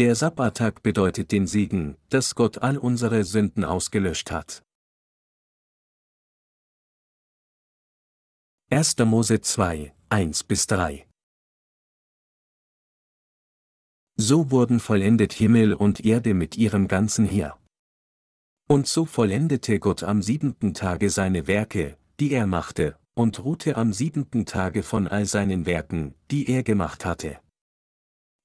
Der 0.00 0.14
Sabbattag 0.14 0.82
bedeutet 0.82 1.30
den 1.30 1.46
Segen, 1.46 1.98
dass 2.08 2.34
Gott 2.34 2.56
all 2.56 2.78
unsere 2.78 3.22
Sünden 3.22 3.66
ausgelöscht 3.66 4.30
hat. 4.30 4.62
1. 8.70 8.96
Mose 9.00 9.42
2, 9.42 9.92
1 10.08 10.44
bis 10.44 10.66
3 10.68 11.06
So 14.16 14.50
wurden 14.50 14.80
vollendet 14.80 15.34
Himmel 15.34 15.74
und 15.74 16.02
Erde 16.02 16.32
mit 16.32 16.56
ihrem 16.56 16.88
ganzen 16.88 17.26
Heer. 17.26 17.58
Und 18.70 18.86
so 18.86 19.04
vollendete 19.04 19.80
Gott 19.80 20.02
am 20.02 20.22
siebenten 20.22 20.72
Tage 20.72 21.10
seine 21.10 21.46
Werke, 21.46 21.98
die 22.20 22.32
er 22.32 22.46
machte, 22.46 22.98
und 23.12 23.44
ruhte 23.44 23.76
am 23.76 23.92
siebenten 23.92 24.46
Tage 24.46 24.82
von 24.82 25.06
all 25.06 25.26
seinen 25.26 25.66
Werken, 25.66 26.14
die 26.30 26.48
er 26.48 26.62
gemacht 26.62 27.04
hatte. 27.04 27.38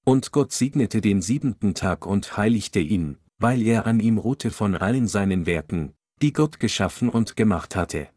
Und 0.05 0.31
Gott 0.31 0.53
segnete 0.53 1.01
den 1.01 1.21
siebenten 1.21 1.73
Tag 1.73 2.05
und 2.05 2.37
heiligte 2.37 2.79
ihn, 2.79 3.17
weil 3.39 3.61
er 3.63 3.87
an 3.87 3.99
ihm 3.99 4.19
ruhte 4.19 4.51
von 4.51 4.75
allen 4.75 5.07
seinen 5.07 5.47
Werken, 5.47 5.93
die 6.21 6.31
Gott 6.31 6.59
geschaffen 6.59 7.09
und 7.09 7.35
gemacht 7.35 7.75
hatte. 7.75 8.09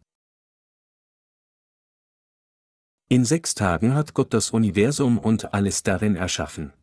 In 3.08 3.24
sechs 3.24 3.54
Tagen 3.54 3.94
hat 3.94 4.12
Gott 4.12 4.34
das 4.34 4.50
Universum 4.50 5.18
und 5.18 5.54
alles 5.54 5.82
darin 5.82 6.14
erschaffen. 6.14 6.74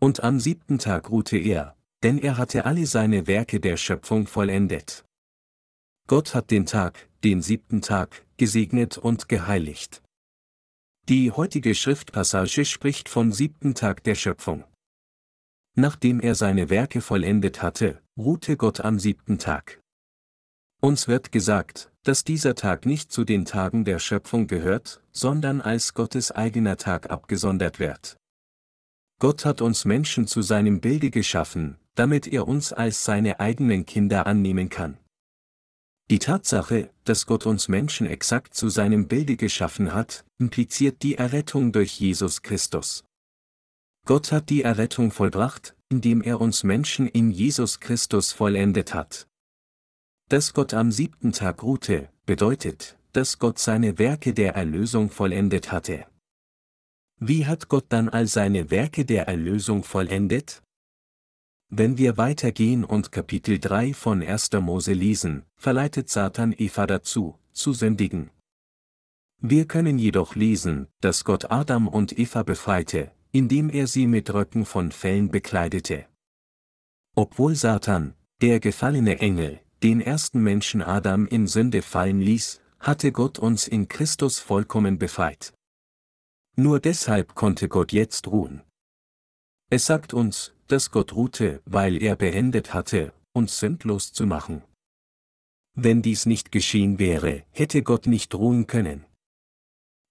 Und 0.00 0.22
am 0.22 0.38
siebten 0.38 0.78
Tag 0.78 1.08
ruhte 1.08 1.38
er, 1.38 1.74
denn 2.02 2.18
er 2.18 2.36
hatte 2.36 2.66
alle 2.66 2.84
seine 2.84 3.26
Werke 3.26 3.58
der 3.58 3.78
Schöpfung 3.78 4.26
vollendet. 4.26 5.06
Gott 6.06 6.34
hat 6.34 6.50
den 6.50 6.66
Tag, 6.66 7.08
den 7.24 7.40
siebten 7.40 7.80
Tag, 7.80 8.26
gesegnet 8.36 8.98
und 8.98 9.30
geheiligt. 9.30 10.03
Die 11.10 11.30
heutige 11.30 11.74
Schriftpassage 11.74 12.64
spricht 12.64 13.10
vom 13.10 13.30
siebten 13.30 13.74
Tag 13.74 14.02
der 14.04 14.14
Schöpfung. 14.14 14.64
Nachdem 15.76 16.18
er 16.18 16.34
seine 16.34 16.70
Werke 16.70 17.02
vollendet 17.02 17.60
hatte, 17.60 18.00
ruhte 18.16 18.56
Gott 18.56 18.80
am 18.80 18.98
siebten 18.98 19.38
Tag. 19.38 19.82
Uns 20.80 21.06
wird 21.06 21.30
gesagt, 21.30 21.92
dass 22.04 22.24
dieser 22.24 22.54
Tag 22.54 22.86
nicht 22.86 23.12
zu 23.12 23.24
den 23.24 23.44
Tagen 23.44 23.84
der 23.84 23.98
Schöpfung 23.98 24.46
gehört, 24.46 25.02
sondern 25.12 25.60
als 25.60 25.92
Gottes 25.92 26.30
eigener 26.30 26.78
Tag 26.78 27.10
abgesondert 27.10 27.78
wird. 27.80 28.16
Gott 29.20 29.44
hat 29.44 29.60
uns 29.60 29.84
Menschen 29.84 30.26
zu 30.26 30.40
seinem 30.40 30.80
Bilde 30.80 31.10
geschaffen, 31.10 31.76
damit 31.96 32.26
er 32.26 32.48
uns 32.48 32.72
als 32.72 33.04
seine 33.04 33.40
eigenen 33.40 33.84
Kinder 33.84 34.26
annehmen 34.26 34.70
kann. 34.70 34.96
Die 36.10 36.18
Tatsache, 36.18 36.90
dass 37.04 37.24
Gott 37.24 37.46
uns 37.46 37.68
Menschen 37.68 38.06
exakt 38.06 38.54
zu 38.54 38.68
seinem 38.68 39.08
Bilde 39.08 39.36
geschaffen 39.36 39.94
hat, 39.94 40.24
impliziert 40.38 41.02
die 41.02 41.14
Errettung 41.14 41.72
durch 41.72 41.98
Jesus 41.98 42.42
Christus. 42.42 43.04
Gott 44.06 44.32
hat 44.32 44.50
die 44.50 44.62
Errettung 44.62 45.10
vollbracht, 45.10 45.74
indem 45.88 46.20
er 46.20 46.40
uns 46.42 46.62
Menschen 46.62 47.08
in 47.08 47.30
Jesus 47.30 47.80
Christus 47.80 48.32
vollendet 48.32 48.92
hat. 48.92 49.26
Dass 50.28 50.52
Gott 50.52 50.74
am 50.74 50.92
siebten 50.92 51.32
Tag 51.32 51.62
ruhte, 51.62 52.10
bedeutet, 52.26 52.98
dass 53.12 53.38
Gott 53.38 53.58
seine 53.58 53.98
Werke 53.98 54.34
der 54.34 54.54
Erlösung 54.54 55.08
vollendet 55.08 55.72
hatte. 55.72 56.06
Wie 57.18 57.46
hat 57.46 57.68
Gott 57.68 57.86
dann 57.88 58.10
all 58.10 58.26
seine 58.26 58.70
Werke 58.70 59.04
der 59.04 59.28
Erlösung 59.28 59.84
vollendet? 59.84 60.63
Wenn 61.70 61.98
wir 61.98 62.16
weitergehen 62.16 62.84
und 62.84 63.10
Kapitel 63.10 63.58
3 63.58 63.94
von 63.94 64.22
1. 64.22 64.52
Mose 64.60 64.92
lesen, 64.92 65.44
verleitet 65.56 66.08
Satan 66.08 66.54
Eva 66.56 66.86
dazu, 66.86 67.38
zu 67.52 67.72
sündigen. 67.72 68.30
Wir 69.40 69.66
können 69.66 69.98
jedoch 69.98 70.36
lesen, 70.36 70.88
dass 71.00 71.24
Gott 71.24 71.50
Adam 71.50 71.88
und 71.88 72.18
Eva 72.18 72.42
befreite, 72.42 73.12
indem 73.32 73.68
er 73.70 73.86
sie 73.86 74.06
mit 74.06 74.32
Röcken 74.32 74.64
von 74.64 74.92
Fellen 74.92 75.30
bekleidete. 75.30 76.06
Obwohl 77.14 77.54
Satan, 77.54 78.14
der 78.40 78.60
gefallene 78.60 79.18
Engel, 79.18 79.60
den 79.82 80.00
ersten 80.00 80.42
Menschen 80.42 80.82
Adam 80.82 81.26
in 81.26 81.46
Sünde 81.46 81.82
fallen 81.82 82.20
ließ, 82.20 82.60
hatte 82.78 83.12
Gott 83.12 83.38
uns 83.38 83.68
in 83.68 83.88
Christus 83.88 84.38
vollkommen 84.38 84.98
befreit. 84.98 85.52
Nur 86.56 86.80
deshalb 86.80 87.34
konnte 87.34 87.68
Gott 87.68 87.92
jetzt 87.92 88.28
ruhen. 88.28 88.62
Es 89.70 89.86
sagt 89.86 90.14
uns, 90.14 90.53
dass 90.68 90.90
Gott 90.90 91.14
ruhte, 91.14 91.62
weil 91.64 92.02
er 92.02 92.16
beendet 92.16 92.74
hatte, 92.74 93.12
uns 93.32 93.58
sündlos 93.58 94.12
zu 94.12 94.26
machen. 94.26 94.62
Wenn 95.74 96.02
dies 96.02 96.26
nicht 96.26 96.52
geschehen 96.52 96.98
wäre, 96.98 97.44
hätte 97.50 97.82
Gott 97.82 98.06
nicht 98.06 98.34
ruhen 98.34 98.66
können. 98.66 99.04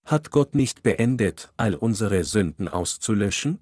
Hat 0.05 0.31
Gott 0.31 0.55
nicht 0.55 0.83
beendet, 0.83 1.53
all 1.55 1.75
unsere 1.75 2.25
Sünden 2.25 2.67
auszulöschen? 2.67 3.59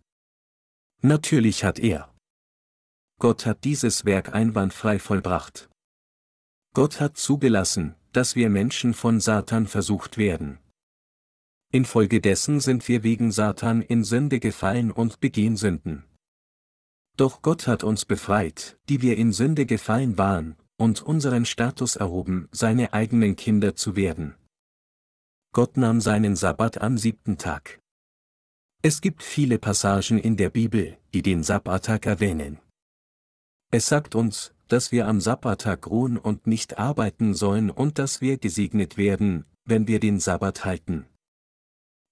Natürlich 1.03 1.63
hat 1.63 1.78
er. 1.78 2.13
Gott 3.19 3.46
hat 3.46 3.63
dieses 3.63 4.06
Werk 4.06 4.34
einwandfrei 4.34 4.97
vollbracht. 4.97 5.69
Gott 6.73 7.00
hat 7.00 7.18
zugelassen, 7.18 7.96
dass 8.13 8.35
wir 8.35 8.50
Menschen 8.50 8.96
von 8.96 9.19
Satan 9.19 9.68
versucht 9.68 10.18
werden. 10.18 10.58
Infolgedessen 11.72 12.59
sind 12.59 12.88
wir 12.88 13.03
wegen 13.03 13.31
Satan 13.31 13.81
in 13.81 14.03
Sünde 14.03 14.40
gefallen 14.40 14.91
und 14.91 15.19
begehen 15.19 15.56
Sünden. 15.56 16.03
Doch 17.17 17.41
Gott 17.41 17.67
hat 17.67 17.83
uns 17.83 18.05
befreit, 18.05 18.79
die 18.89 19.01
wir 19.01 19.17
in 19.17 19.31
Sünde 19.31 19.66
gefallen 19.66 20.17
waren, 20.17 20.55
und 20.77 21.01
unseren 21.01 21.45
Status 21.45 21.95
erhoben, 21.95 22.47
seine 22.51 22.94
eigenen 22.94 23.35
Kinder 23.35 23.75
zu 23.75 23.95
werden. 23.95 24.35
Gott 25.53 25.77
nahm 25.77 26.01
seinen 26.01 26.35
Sabbat 26.35 26.81
am 26.81 26.97
siebten 26.97 27.38
Tag. 27.38 27.79
Es 28.81 29.01
gibt 29.01 29.22
viele 29.22 29.59
Passagen 29.59 30.17
in 30.17 30.38
der 30.38 30.49
Bibel, 30.49 30.97
die 31.13 31.22
den 31.22 31.44
Sabbattag 31.44 32.05
erwähnen. 32.07 32.57
Es 33.69 33.88
sagt 33.88 34.16
uns, 34.16 34.53
dass 34.69 34.91
wir 34.91 35.07
am 35.07 35.22
Sabbattag 35.22 35.85
ruhen 35.88 36.17
und 36.17 36.47
nicht 36.47 36.79
arbeiten 36.79 37.33
sollen 37.33 37.69
und 37.69 37.99
dass 37.99 38.22
wir 38.22 38.38
gesegnet 38.38 38.97
werden, 38.97 39.45
wenn 39.66 39.88
wir 39.88 39.99
den 39.99 40.19
Sabbat 40.19 40.66
halten. 40.66 41.05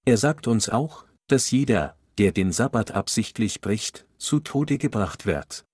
Er 0.06 0.18
sagt 0.18 0.48
uns 0.48 0.70
auch, 0.70 1.06
dass 1.28 1.52
jeder, 1.52 1.96
der 2.20 2.34
den 2.34 2.52
Sabbat 2.52 2.92
absichtlich 2.92 3.62
bricht, 3.62 4.06
zu 4.18 4.42
Tode 4.42 4.78
gebracht 4.78 5.26
wird. 5.26 5.66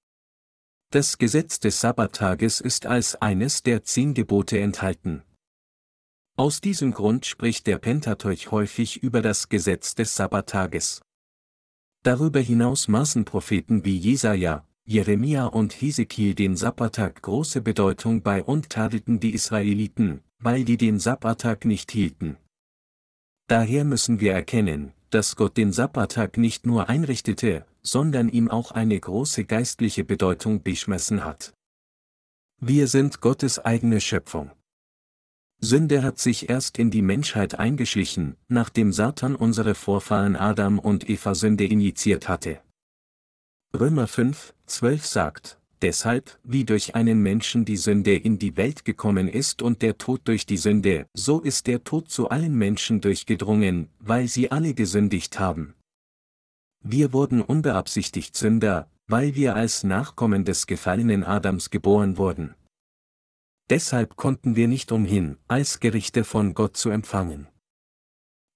Das 0.92 1.18
Gesetz 1.18 1.60
des 1.60 1.82
Sabbattages 1.82 2.62
ist 2.62 2.86
als 2.86 3.16
eines 3.16 3.64
der 3.64 3.84
zehn 3.84 4.14
Gebote 4.14 4.60
enthalten. 4.60 5.24
Aus 6.38 6.62
diesem 6.62 6.92
Grund 6.94 7.26
spricht 7.26 7.66
der 7.66 7.80
Pentateuch 7.80 8.52
häufig 8.52 9.02
über 9.02 9.24
das 9.24 9.50
Gesetz 9.50 9.96
des 9.96 10.16
Sabbattages. 10.16 11.02
Darüber 12.04 12.40
hinaus 12.40 12.88
maßen 12.88 13.26
Propheten 13.26 13.84
wie 13.84 13.98
Jesaja, 13.98 14.68
Jeremia 14.86 15.48
und 15.48 15.74
Hesekiel 15.74 16.36
den 16.36 16.56
Sabbattag 16.56 17.24
große 17.24 17.62
Bedeutung 17.62 18.22
bei 18.22 18.44
und 18.44 18.70
tadelten 18.70 19.20
die 19.20 19.34
Israeliten, 19.34 20.22
weil 20.38 20.64
die 20.64 20.78
den 20.78 21.00
Sabbattag 21.00 21.66
nicht 21.66 21.92
hielten. 21.92 22.38
Daher 23.48 23.84
müssen 23.84 24.20
wir 24.20 24.34
erkennen, 24.34 24.94
dass 25.16 25.38
Gott 25.38 25.56
den 25.56 25.72
Sabbattag 25.72 26.38
nicht 26.38 26.66
nur 26.66 26.90
einrichtete, 26.90 27.66
sondern 27.82 28.28
ihm 28.28 28.52
auch 28.52 28.72
eine 28.72 29.00
große 29.00 29.46
geistliche 29.46 30.04
Bedeutung 30.04 30.62
beschmessen 30.62 31.24
hat. 31.24 31.54
Wir 32.60 32.90
sind 32.90 33.22
Gottes 33.22 33.58
eigene 33.58 34.02
Schöpfung. 34.02 34.52
Sünde 35.62 36.04
hat 36.04 36.20
sich 36.20 36.50
erst 36.50 36.78
in 36.78 36.92
die 36.92 37.02
Menschheit 37.02 37.58
eingeschlichen, 37.58 38.36
nachdem 38.50 38.92
Satan 38.92 39.38
unsere 39.38 39.74
Vorfahren 39.74 40.36
Adam 40.36 40.80
und 40.80 41.10
Eva 41.10 41.34
Sünde 41.34 41.64
injiziert 41.66 42.28
hatte. 42.28 42.60
Römer 43.74 44.08
5, 44.08 44.54
12 44.66 45.06
sagt, 45.06 45.62
deshalb, 45.86 46.40
wie 46.44 46.66
durch 46.66 46.96
einen 46.96 47.22
Menschen 47.22 47.64
die 47.64 47.78
Sünde 47.78 48.16
in 48.16 48.40
die 48.40 48.58
Welt 48.58 48.86
gekommen 48.86 49.28
ist 49.28 49.62
und 49.62 49.84
der 49.84 50.00
Tod 50.00 50.22
durch 50.24 50.48
die 50.48 50.58
Sünde, 50.58 51.06
so 51.14 51.42
ist 51.42 51.68
der 51.68 51.84
Tod 51.84 52.10
zu 52.10 52.30
allen 52.30 52.56
Menschen 52.56 53.02
durchgedrungen, 53.02 53.90
weil 54.00 54.28
sie 54.28 54.50
alle 54.52 54.74
gesündigt 54.74 55.40
haben. 55.40 55.76
Wir 56.84 57.14
wurden 57.14 57.40
unbeabsichtigt 57.40 58.36
Sünder, 58.36 58.90
weil 59.08 59.36
wir 59.36 59.56
als 59.56 59.84
Nachkommen 59.84 60.44
des 60.44 60.66
gefallenen 60.66 61.24
Adams 61.24 61.70
geboren 61.70 62.18
wurden. 62.18 62.56
Deshalb 63.70 64.16
konnten 64.16 64.56
wir 64.56 64.68
nicht 64.68 64.92
umhin, 64.92 65.38
als 65.48 65.80
Gerichte 65.80 66.24
von 66.24 66.56
Gott 66.56 66.78
zu 66.78 66.90
empfangen. 66.90 67.48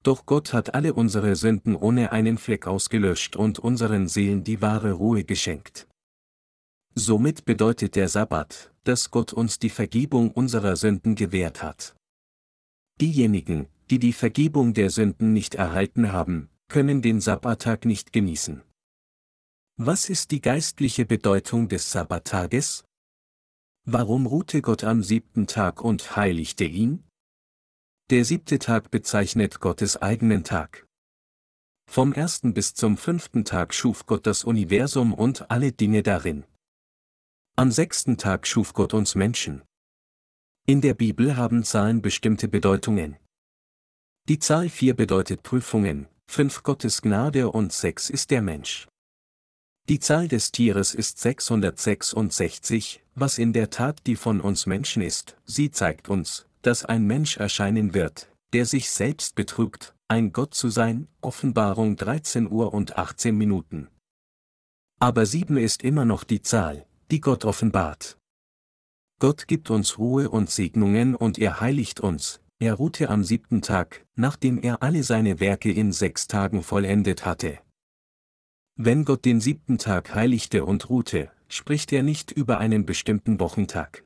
Doch 0.01 0.25
Gott 0.25 0.53
hat 0.53 0.73
alle 0.73 0.95
unsere 0.95 1.35
Sünden 1.35 1.75
ohne 1.75 2.11
einen 2.11 2.39
Fleck 2.39 2.65
ausgelöscht 2.65 3.35
und 3.35 3.59
unseren 3.59 4.07
Seelen 4.07 4.43
die 4.43 4.63
wahre 4.63 4.93
Ruhe 4.93 5.23
geschenkt. 5.23 5.88
Somit 6.99 7.45
bedeutet 7.45 7.95
der 7.95 8.09
Sabbat, 8.09 8.73
dass 8.83 9.09
Gott 9.09 9.31
uns 9.31 9.57
die 9.57 9.69
Vergebung 9.69 10.31
unserer 10.31 10.75
Sünden 10.75 11.15
gewährt 11.15 11.63
hat. 11.63 11.95
Diejenigen, 12.99 13.67
die 13.89 13.99
die 13.99 14.11
Vergebung 14.11 14.73
der 14.73 14.89
Sünden 14.89 15.31
nicht 15.31 15.55
erhalten 15.55 16.11
haben, 16.11 16.49
können 16.67 17.01
den 17.01 17.21
Sabbattag 17.21 17.85
nicht 17.85 18.11
genießen. 18.11 18.63
Was 19.77 20.09
ist 20.09 20.31
die 20.31 20.41
geistliche 20.41 21.05
Bedeutung 21.05 21.69
des 21.69 21.89
Sabbattages? 21.89 22.83
Warum 23.85 24.25
ruhte 24.25 24.61
Gott 24.61 24.83
am 24.83 25.01
siebten 25.01 25.47
Tag 25.47 25.81
und 25.81 26.17
heiligte 26.17 26.65
ihn? 26.65 27.05
Der 28.09 28.25
siebte 28.25 28.59
Tag 28.59 28.91
bezeichnet 28.91 29.61
Gottes 29.61 29.95
eigenen 29.95 30.43
Tag. 30.43 30.85
Vom 31.89 32.11
ersten 32.11 32.53
bis 32.53 32.73
zum 32.73 32.97
fünften 32.97 33.45
Tag 33.45 33.73
schuf 33.73 34.05
Gott 34.05 34.27
das 34.27 34.43
Universum 34.43 35.13
und 35.13 35.49
alle 35.49 35.71
Dinge 35.71 36.03
darin. 36.03 36.43
Am 37.59 37.73
sechsten 37.73 38.15
Tag 38.15 38.47
schuf 38.47 38.71
Gott 38.71 38.93
uns 38.93 39.15
Menschen. 39.15 39.63
In 40.65 40.79
der 40.79 40.93
Bibel 40.93 41.35
haben 41.35 41.65
Zahlen 41.65 42.01
bestimmte 42.01 42.47
Bedeutungen. 42.47 43.17
Die 44.29 44.39
Zahl 44.39 44.69
4 44.69 44.95
bedeutet 44.95 45.43
Prüfungen, 45.43 46.07
5 46.27 46.63
Gottes 46.63 47.01
Gnade 47.01 47.51
und 47.51 47.73
6 47.73 48.11
ist 48.11 48.31
der 48.31 48.41
Mensch. 48.41 48.87
Die 49.89 49.99
Zahl 49.99 50.29
des 50.29 50.53
Tieres 50.53 50.95
ist 50.95 51.19
666, 51.19 53.03
was 53.15 53.37
in 53.37 53.51
der 53.51 53.69
Tat 53.69 54.07
die 54.07 54.15
von 54.15 54.39
uns 54.39 54.65
Menschen 54.65 55.01
ist. 55.01 55.35
Sie 55.43 55.69
zeigt 55.69 56.07
uns, 56.07 56.45
dass 56.61 56.85
ein 56.85 57.05
Mensch 57.07 57.35
erscheinen 57.35 57.93
wird, 57.93 58.31
der 58.53 58.65
sich 58.65 58.89
selbst 58.89 59.35
betrügt, 59.35 59.93
ein 60.07 60.31
Gott 60.31 60.53
zu 60.53 60.69
sein, 60.69 61.09
Offenbarung 61.19 61.97
13 61.97 62.49
Uhr 62.49 62.73
und 62.73 62.97
18 62.97 63.37
Minuten. 63.37 63.89
Aber 65.01 65.25
sieben 65.25 65.57
ist 65.57 65.83
immer 65.83 66.05
noch 66.05 66.23
die 66.23 66.41
Zahl, 66.41 66.85
die 67.11 67.21
Gott 67.21 67.45
offenbart. 67.45 68.17
Gott 69.19 69.47
gibt 69.47 69.69
uns 69.69 69.97
Ruhe 69.97 70.29
und 70.29 70.49
Segnungen 70.49 71.15
und 71.15 71.37
er 71.37 71.59
heiligt 71.59 71.99
uns, 71.99 72.41
er 72.59 72.75
ruhte 72.75 73.09
am 73.09 73.23
siebten 73.23 73.61
Tag, 73.61 74.05
nachdem 74.15 74.61
er 74.61 74.83
alle 74.83 75.03
seine 75.03 75.39
Werke 75.39 75.71
in 75.71 75.91
sechs 75.91 76.27
Tagen 76.27 76.61
vollendet 76.61 77.25
hatte. 77.25 77.59
Wenn 78.75 79.05
Gott 79.05 79.25
den 79.25 79.41
siebten 79.41 79.77
Tag 79.77 80.13
heiligte 80.13 80.63
und 80.63 80.89
ruhte, 80.89 81.31
spricht 81.49 81.91
er 81.91 82.03
nicht 82.03 82.31
über 82.31 82.59
einen 82.59 82.85
bestimmten 82.85 83.39
Wochentag. 83.39 84.05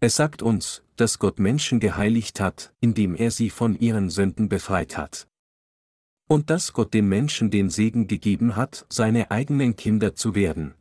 Es 0.00 0.16
sagt 0.16 0.42
uns, 0.42 0.82
dass 0.96 1.18
Gott 1.18 1.38
Menschen 1.38 1.80
geheiligt 1.80 2.38
hat, 2.38 2.72
indem 2.80 3.14
er 3.14 3.30
sie 3.30 3.50
von 3.50 3.78
ihren 3.78 4.10
Sünden 4.10 4.48
befreit 4.48 4.96
hat. 4.96 5.26
Und 6.28 6.50
dass 6.50 6.72
Gott 6.72 6.94
dem 6.94 7.08
Menschen 7.08 7.50
den 7.50 7.70
Segen 7.70 8.06
gegeben 8.06 8.56
hat, 8.56 8.86
seine 8.88 9.30
eigenen 9.30 9.76
Kinder 9.76 10.14
zu 10.14 10.34
werden. 10.34 10.74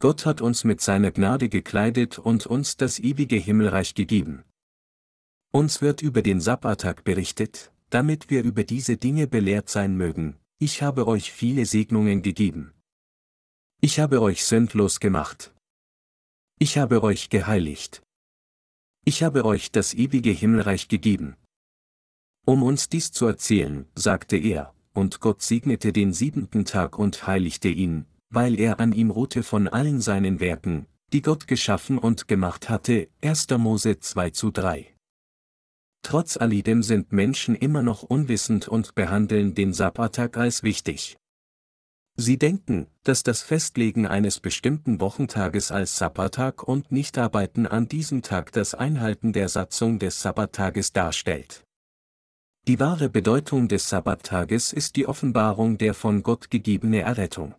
Gott 0.00 0.26
hat 0.26 0.40
uns 0.40 0.62
mit 0.62 0.80
seiner 0.80 1.10
Gnade 1.10 1.48
gekleidet 1.48 2.18
und 2.18 2.46
uns 2.46 2.76
das 2.76 3.00
ewige 3.00 3.36
Himmelreich 3.36 3.94
gegeben. 3.94 4.44
Uns 5.50 5.82
wird 5.82 6.02
über 6.02 6.22
den 6.22 6.40
Sabbattag 6.40 7.02
berichtet, 7.02 7.72
damit 7.90 8.30
wir 8.30 8.44
über 8.44 8.62
diese 8.62 8.96
Dinge 8.96 9.26
belehrt 9.26 9.68
sein 9.68 9.96
mögen, 9.96 10.36
ich 10.60 10.82
habe 10.82 11.06
euch 11.06 11.32
viele 11.32 11.66
Segnungen 11.66 12.22
gegeben. 12.22 12.74
Ich 13.80 13.98
habe 13.98 14.22
euch 14.22 14.44
sündlos 14.44 15.00
gemacht. 15.00 15.52
Ich 16.58 16.78
habe 16.78 17.02
euch 17.02 17.28
geheiligt. 17.30 18.02
Ich 19.04 19.22
habe 19.22 19.44
euch 19.44 19.72
das 19.72 19.94
ewige 19.94 20.30
Himmelreich 20.30 20.88
gegeben. 20.88 21.36
Um 22.44 22.62
uns 22.62 22.88
dies 22.88 23.10
zu 23.10 23.26
erzählen, 23.26 23.86
sagte 23.94 24.36
er, 24.36 24.74
und 24.92 25.20
Gott 25.20 25.42
segnete 25.42 25.92
den 25.92 26.12
siebenten 26.12 26.64
Tag 26.64 26.98
und 26.98 27.26
heiligte 27.26 27.68
ihn, 27.68 28.06
weil 28.30 28.58
er 28.58 28.80
an 28.80 28.92
ihm 28.92 29.10
ruhte 29.10 29.42
von 29.42 29.68
allen 29.68 30.00
seinen 30.00 30.40
Werken, 30.40 30.86
die 31.12 31.22
Gott 31.22 31.48
geschaffen 31.48 31.98
und 31.98 32.28
gemacht 32.28 32.68
hatte, 32.68 33.08
1. 33.22 33.48
Mose 33.58 33.98
2 33.98 34.30
zu 34.30 34.50
3. 34.50 34.94
Trotz 36.02 36.36
alledem 36.36 36.82
sind 36.82 37.12
Menschen 37.12 37.54
immer 37.54 37.82
noch 37.82 38.02
unwissend 38.02 38.68
und 38.68 38.94
behandeln 38.94 39.54
den 39.54 39.72
Sabbattag 39.72 40.36
als 40.36 40.62
wichtig. 40.62 41.16
Sie 42.20 42.36
denken, 42.36 42.88
dass 43.04 43.22
das 43.22 43.42
Festlegen 43.42 44.06
eines 44.06 44.40
bestimmten 44.40 45.00
Wochentages 45.00 45.70
als 45.70 45.98
Sabbattag 45.98 46.64
und 46.64 46.90
Nichtarbeiten 46.90 47.66
an 47.66 47.86
diesem 47.86 48.22
Tag 48.22 48.50
das 48.52 48.74
Einhalten 48.74 49.32
der 49.32 49.48
Satzung 49.48 50.00
des 50.00 50.20
Sabbattages 50.20 50.92
darstellt. 50.92 51.64
Die 52.66 52.80
wahre 52.80 53.08
Bedeutung 53.08 53.68
des 53.68 53.88
Sabbattages 53.88 54.72
ist 54.72 54.96
die 54.96 55.06
Offenbarung 55.06 55.78
der 55.78 55.94
von 55.94 56.22
Gott 56.24 56.50
gegebene 56.50 57.00
Errettung. 57.02 57.54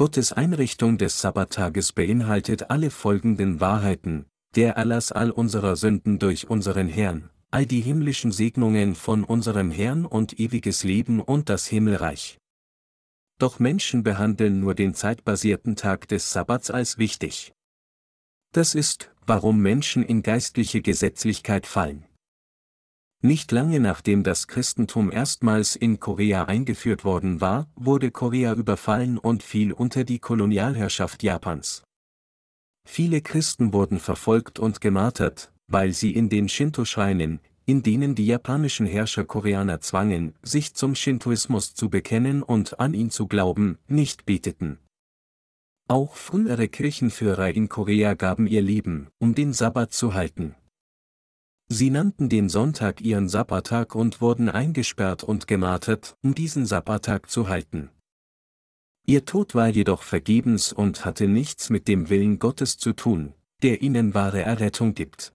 Gottes 0.00 0.32
Einrichtung 0.32 0.96
des 0.96 1.20
Sabbattages 1.20 1.92
beinhaltet 1.92 2.70
alle 2.70 2.88
folgenden 2.88 3.60
Wahrheiten, 3.60 4.24
der 4.56 4.72
Erlass 4.72 5.12
all 5.12 5.30
unserer 5.30 5.76
Sünden 5.76 6.18
durch 6.18 6.48
unseren 6.48 6.88
Herrn, 6.88 7.28
all 7.50 7.66
die 7.66 7.82
himmlischen 7.82 8.32
Segnungen 8.32 8.94
von 8.94 9.24
unserem 9.24 9.70
Herrn 9.70 10.06
und 10.06 10.40
ewiges 10.40 10.84
Leben 10.84 11.20
und 11.20 11.50
das 11.50 11.66
Himmelreich. 11.66 12.38
Doch 13.38 13.58
Menschen 13.58 14.02
behandeln 14.02 14.60
nur 14.60 14.74
den 14.74 14.94
zeitbasierten 14.94 15.76
Tag 15.76 16.08
des 16.08 16.32
Sabbats 16.32 16.70
als 16.70 16.96
wichtig. 16.96 17.52
Das 18.52 18.74
ist, 18.74 19.10
warum 19.26 19.60
Menschen 19.60 20.02
in 20.02 20.22
geistliche 20.22 20.80
Gesetzlichkeit 20.80 21.66
fallen. 21.66 22.06
Nicht 23.22 23.52
lange 23.52 23.80
nachdem 23.80 24.22
das 24.22 24.46
Christentum 24.46 25.12
erstmals 25.12 25.76
in 25.76 26.00
Korea 26.00 26.44
eingeführt 26.44 27.04
worden 27.04 27.42
war, 27.42 27.68
wurde 27.76 28.10
Korea 28.10 28.54
überfallen 28.54 29.18
und 29.18 29.42
fiel 29.42 29.72
unter 29.72 30.04
die 30.04 30.18
Kolonialherrschaft 30.18 31.22
Japans. 31.22 31.82
Viele 32.88 33.20
Christen 33.20 33.74
wurden 33.74 33.98
verfolgt 33.98 34.58
und 34.58 34.80
gemartert, 34.80 35.52
weil 35.66 35.92
sie 35.92 36.14
in 36.14 36.30
den 36.30 36.48
Shinto-Schreinen, 36.48 37.40
in 37.66 37.82
denen 37.82 38.14
die 38.14 38.26
japanischen 38.26 38.86
Herrscher 38.86 39.24
Koreaner 39.24 39.80
zwangen, 39.80 40.34
sich 40.42 40.74
zum 40.74 40.94
Shintoismus 40.94 41.74
zu 41.74 41.90
bekennen 41.90 42.42
und 42.42 42.80
an 42.80 42.94
ihn 42.94 43.10
zu 43.10 43.28
glauben, 43.28 43.78
nicht 43.86 44.24
beteten. 44.24 44.78
Auch 45.88 46.16
frühere 46.16 46.68
Kirchenführer 46.68 47.50
in 47.50 47.68
Korea 47.68 48.14
gaben 48.14 48.46
ihr 48.46 48.62
Leben, 48.62 49.08
um 49.18 49.34
den 49.34 49.52
Sabbat 49.52 49.92
zu 49.92 50.14
halten. 50.14 50.54
Sie 51.72 51.90
nannten 51.90 52.28
den 52.28 52.48
Sonntag 52.48 53.00
ihren 53.00 53.28
Sabbattag 53.28 53.94
und 53.94 54.20
wurden 54.20 54.48
eingesperrt 54.48 55.22
und 55.22 55.46
gemartert, 55.46 56.16
um 56.20 56.34
diesen 56.34 56.66
Sabbattag 56.66 57.30
zu 57.30 57.48
halten. 57.48 57.90
Ihr 59.06 59.24
Tod 59.24 59.54
war 59.54 59.68
jedoch 59.68 60.02
vergebens 60.02 60.72
und 60.72 61.04
hatte 61.04 61.28
nichts 61.28 61.70
mit 61.70 61.86
dem 61.86 62.10
Willen 62.10 62.40
Gottes 62.40 62.76
zu 62.76 62.92
tun, 62.92 63.34
der 63.62 63.82
ihnen 63.82 64.14
wahre 64.14 64.42
Errettung 64.42 64.94
gibt. 64.94 65.32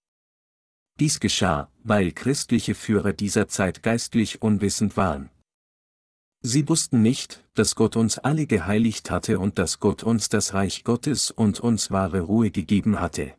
Dies 0.99 1.21
geschah, 1.21 1.71
weil 1.83 2.11
christliche 2.11 2.75
Führer 2.75 3.13
dieser 3.13 3.47
Zeit 3.47 3.81
geistlich 3.81 4.41
unwissend 4.41 4.97
waren. 4.97 5.29
Sie 6.41 6.67
wussten 6.67 7.01
nicht, 7.01 7.45
dass 7.53 7.75
Gott 7.75 7.95
uns 7.95 8.17
alle 8.17 8.45
geheiligt 8.45 9.09
hatte 9.09 9.39
und 9.39 9.57
dass 9.57 9.79
Gott 9.79 10.03
uns 10.03 10.27
das 10.27 10.53
Reich 10.53 10.83
Gottes 10.83 11.31
und 11.31 11.61
uns 11.61 11.91
wahre 11.91 12.19
Ruhe 12.19 12.51
gegeben 12.51 12.99
hatte. 12.99 13.35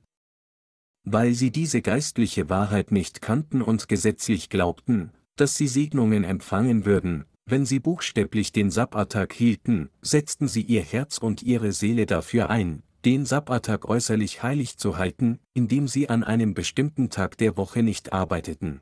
Weil 1.08 1.34
sie 1.34 1.52
diese 1.52 1.82
geistliche 1.82 2.50
Wahrheit 2.50 2.90
nicht 2.90 3.22
kannten 3.22 3.62
und 3.62 3.88
gesetzlich 3.88 4.48
glaubten, 4.50 5.12
dass 5.36 5.54
sie 5.54 5.68
Segnungen 5.68 6.24
empfangen 6.24 6.84
würden, 6.84 7.26
wenn 7.46 7.64
sie 7.64 7.78
buchstäblich 7.78 8.50
den 8.50 8.72
Sabbattag 8.72 9.32
hielten, 9.32 9.88
setzten 10.02 10.48
sie 10.48 10.62
ihr 10.62 10.82
Herz 10.82 11.18
und 11.18 11.44
ihre 11.44 11.70
Seele 11.70 12.06
dafür 12.06 12.50
ein, 12.50 12.82
den 13.04 13.24
Sabbattag 13.24 13.84
äußerlich 13.84 14.42
heilig 14.42 14.78
zu 14.78 14.98
halten, 14.98 15.38
indem 15.54 15.86
sie 15.86 16.08
an 16.08 16.24
einem 16.24 16.54
bestimmten 16.54 17.08
Tag 17.08 17.38
der 17.38 17.56
Woche 17.56 17.84
nicht 17.84 18.12
arbeiteten. 18.12 18.80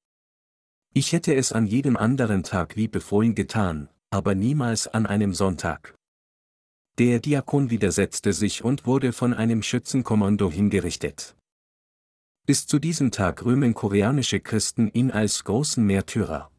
Ich 0.95 1.13
hätte 1.13 1.35
es 1.35 1.53
an 1.53 1.67
jedem 1.67 1.97
anderen 1.97 2.43
Tag 2.43 2.77
wie 2.77 2.89
befohlen 2.89 3.35
getan, 3.35 3.89
aber 4.11 4.35
niemals 4.35 4.87
an 4.87 5.07
einem 5.07 5.35
Sonntag. 5.35 5.95
Der 6.99 7.21
Diakon 7.21 7.71
widersetzte 7.71 8.33
sich 8.33 8.65
und 8.65 8.87
wurde 8.87 9.13
von 9.13 9.35
einem 9.35 9.63
Schützenkommando 9.63 10.51
hingerichtet. 10.51 11.37
Bis 12.47 12.67
zu 12.67 12.79
diesem 12.79 13.11
Tag 13.11 13.45
rühmen 13.45 13.75
koreanische 13.75 14.41
Christen 14.41 14.91
ihn 14.93 15.11
als 15.11 15.45
großen 15.45 15.85
Märtyrer. 15.85 16.51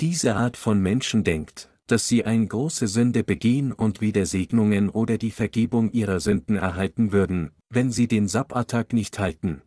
Diese 0.00 0.36
Art 0.36 0.56
von 0.56 0.80
Menschen 0.80 1.24
denkt, 1.24 1.70
dass 1.86 2.08
sie 2.08 2.24
eine 2.24 2.46
große 2.46 2.88
Sünde 2.88 3.24
begehen 3.24 3.72
und 3.72 4.00
wieder 4.00 4.26
Segnungen 4.26 4.88
oder 4.88 5.18
die 5.18 5.30
Vergebung 5.30 5.92
ihrer 5.92 6.20
Sünden 6.20 6.56
erhalten 6.56 7.12
würden, 7.12 7.50
wenn 7.68 7.92
sie 7.92 8.08
den 8.08 8.28
Sabbattag 8.28 8.92
nicht 8.92 9.18
halten. 9.18 9.62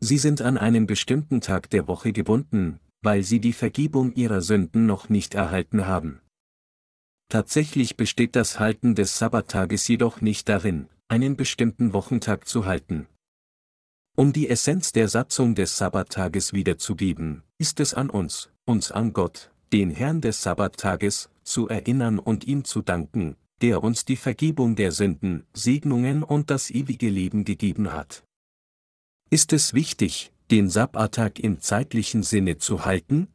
Sie 0.00 0.18
sind 0.18 0.42
an 0.42 0.58
einen 0.58 0.86
bestimmten 0.86 1.40
Tag 1.40 1.70
der 1.70 1.86
Woche 1.86 2.12
gebunden, 2.12 2.80
weil 3.02 3.22
sie 3.22 3.40
die 3.40 3.52
Vergebung 3.52 4.12
ihrer 4.14 4.40
Sünden 4.40 4.86
noch 4.86 5.08
nicht 5.08 5.34
erhalten 5.34 5.86
haben. 5.86 6.20
Tatsächlich 7.28 7.96
besteht 7.96 8.36
das 8.36 8.58
Halten 8.58 8.94
des 8.94 9.18
Sabbattages 9.18 9.86
jedoch 9.88 10.20
nicht 10.20 10.48
darin, 10.48 10.88
einen 11.08 11.36
bestimmten 11.36 11.92
Wochentag 11.92 12.48
zu 12.48 12.66
halten. 12.66 13.06
Um 14.16 14.32
die 14.32 14.48
Essenz 14.48 14.92
der 14.92 15.08
Satzung 15.08 15.54
des 15.54 15.76
Sabbattages 15.76 16.52
wiederzugeben, 16.52 17.42
ist 17.58 17.80
es 17.80 17.94
an 17.94 18.10
uns, 18.10 18.50
uns 18.64 18.92
an 18.92 19.12
Gott, 19.12 19.50
den 19.72 19.90
Herrn 19.90 20.20
des 20.20 20.42
Sabbattages, 20.42 21.30
zu 21.42 21.68
erinnern 21.68 22.18
und 22.18 22.44
ihm 22.44 22.64
zu 22.64 22.82
danken, 22.82 23.36
der 23.60 23.82
uns 23.82 24.04
die 24.04 24.16
Vergebung 24.16 24.76
der 24.76 24.92
Sünden, 24.92 25.46
Segnungen 25.52 26.22
und 26.22 26.50
das 26.50 26.70
ewige 26.70 27.08
Leben 27.08 27.44
gegeben 27.44 27.92
hat. 27.92 28.24
Ist 29.30 29.52
es 29.52 29.74
wichtig, 29.74 30.32
den 30.50 30.68
Sabbattag 30.70 31.38
im 31.38 31.60
zeitlichen 31.60 32.22
Sinne 32.22 32.58
zu 32.58 32.84
halten? 32.84 33.28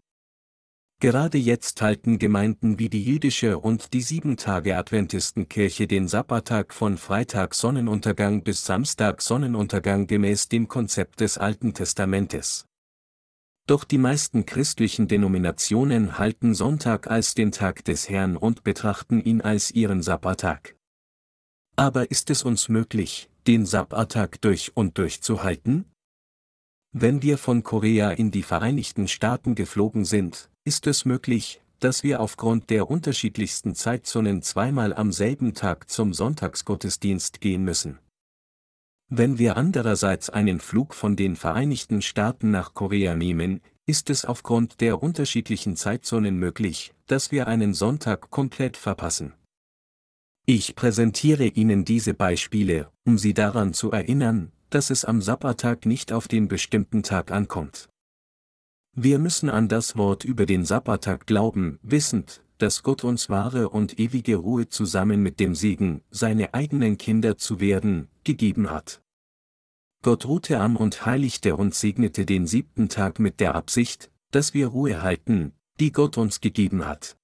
Gerade 1.02 1.38
jetzt 1.38 1.82
halten 1.82 2.20
Gemeinden 2.20 2.78
wie 2.78 2.90
die 2.90 3.04
jüdische 3.04 3.58
und 3.58 3.94
die 3.94 4.02
Sieben-Tage-Adventistenkirche 4.02 5.88
den 5.88 6.10
Sabbattag 6.10 6.74
von 6.74 6.98
Freitag 6.98 7.56
Sonnenuntergang 7.56 8.44
bis 8.44 8.66
Samstag 8.66 9.22
Sonnenuntergang 9.22 10.08
gemäß 10.08 10.50
dem 10.50 10.68
Konzept 10.68 11.22
des 11.22 11.38
Alten 11.38 11.74
Testamentes. 11.74 12.69
Doch 13.70 13.84
die 13.84 14.00
meisten 14.00 14.48
christlichen 14.48 15.08
Denominationen 15.08 16.18
halten 16.18 16.56
Sonntag 16.56 17.06
als 17.06 17.36
den 17.36 17.52
Tag 17.52 17.86
des 17.86 18.10
Herrn 18.10 18.36
und 18.36 18.64
betrachten 18.64 19.22
ihn 19.22 19.42
als 19.42 19.70
ihren 19.70 20.02
Sabbattag. 20.02 20.76
Aber 21.76 22.10
ist 22.10 22.32
es 22.32 22.42
uns 22.42 22.68
möglich, 22.68 23.30
den 23.46 23.68
Sabbattag 23.68 24.42
durch 24.42 24.76
und 24.76 24.98
durch 24.98 25.22
zu 25.22 25.44
halten? 25.44 25.86
Wenn 26.94 27.22
wir 27.22 27.38
von 27.38 27.62
Korea 27.62 28.10
in 28.10 28.32
die 28.32 28.42
Vereinigten 28.42 29.08
Staaten 29.08 29.54
geflogen 29.54 30.04
sind, 30.04 30.50
ist 30.64 30.88
es 30.88 31.06
möglich, 31.06 31.62
dass 31.78 32.02
wir 32.02 32.22
aufgrund 32.22 32.72
der 32.72 32.90
unterschiedlichsten 32.90 33.76
Zeitzonen 33.76 34.42
zweimal 34.42 34.96
am 34.96 35.12
selben 35.12 35.54
Tag 35.54 35.92
zum 35.92 36.16
Sonntagsgottesdienst 36.16 37.40
gehen 37.40 37.64
müssen. 37.66 38.00
Wenn 39.12 39.40
wir 39.40 39.58
andererseits 39.58 40.30
einen 40.30 40.60
Flug 40.60 40.94
von 40.94 41.16
den 41.16 41.36
Vereinigten 41.36 42.04
Staaten 42.04 42.52
nach 42.52 42.76
Korea 42.76 43.16
nehmen, 43.16 43.62
ist 43.88 44.12
es 44.12 44.24
aufgrund 44.24 44.82
der 44.82 45.02
unterschiedlichen 45.02 45.76
Zeitzonen 45.76 46.38
möglich, 46.38 46.94
dass 47.08 47.32
wir 47.32 47.48
einen 47.48 47.74
Sonntag 47.74 48.30
komplett 48.30 48.78
verpassen. 48.78 49.34
Ich 50.46 50.76
präsentiere 50.76 51.46
Ihnen 51.46 51.86
diese 51.86 52.14
Beispiele, 52.14 52.92
um 53.04 53.18
Sie 53.18 53.34
daran 53.34 53.74
zu 53.74 53.92
erinnern, 53.92 54.52
dass 54.70 54.92
es 54.92 55.06
am 55.06 55.24
Sabbattag 55.24 55.88
nicht 55.88 56.12
auf 56.14 56.28
den 56.28 56.48
bestimmten 56.48 57.02
Tag 57.02 57.32
ankommt. 57.32 57.90
Wir 58.96 59.18
müssen 59.18 59.50
an 59.50 59.68
das 59.68 59.98
Wort 59.98 60.24
über 60.24 60.46
den 60.46 60.66
Sabbattag 60.66 61.26
glauben, 61.26 61.80
wissend, 61.82 62.44
dass 62.60 62.84
Gott 62.84 63.04
uns 63.04 63.30
wahre 63.30 63.70
und 63.70 64.00
ewige 64.00 64.36
Ruhe 64.36 64.70
zusammen 64.70 65.24
mit 65.24 65.40
dem 65.40 65.56
Segen, 65.56 66.02
seine 66.12 66.54
eigenen 66.54 66.98
Kinder 66.98 67.38
zu 67.38 67.60
werden, 67.60 68.10
gegeben 68.24 68.70
hat. 68.70 69.02
Gott 70.04 70.26
ruhte 70.26 70.60
am 70.60 70.76
und 70.76 71.06
heiligte 71.06 71.56
und 71.56 71.74
segnete 71.74 72.26
den 72.26 72.48
siebten 72.48 72.88
Tag 72.88 73.20
mit 73.20 73.40
der 73.40 73.56
Absicht, 73.56 74.12
dass 74.32 74.54
wir 74.54 74.68
Ruhe 74.68 75.02
halten, 75.02 75.54
die 75.80 75.92
Gott 75.92 76.18
uns 76.18 76.42
gegeben 76.42 76.86
hat. 76.86 77.18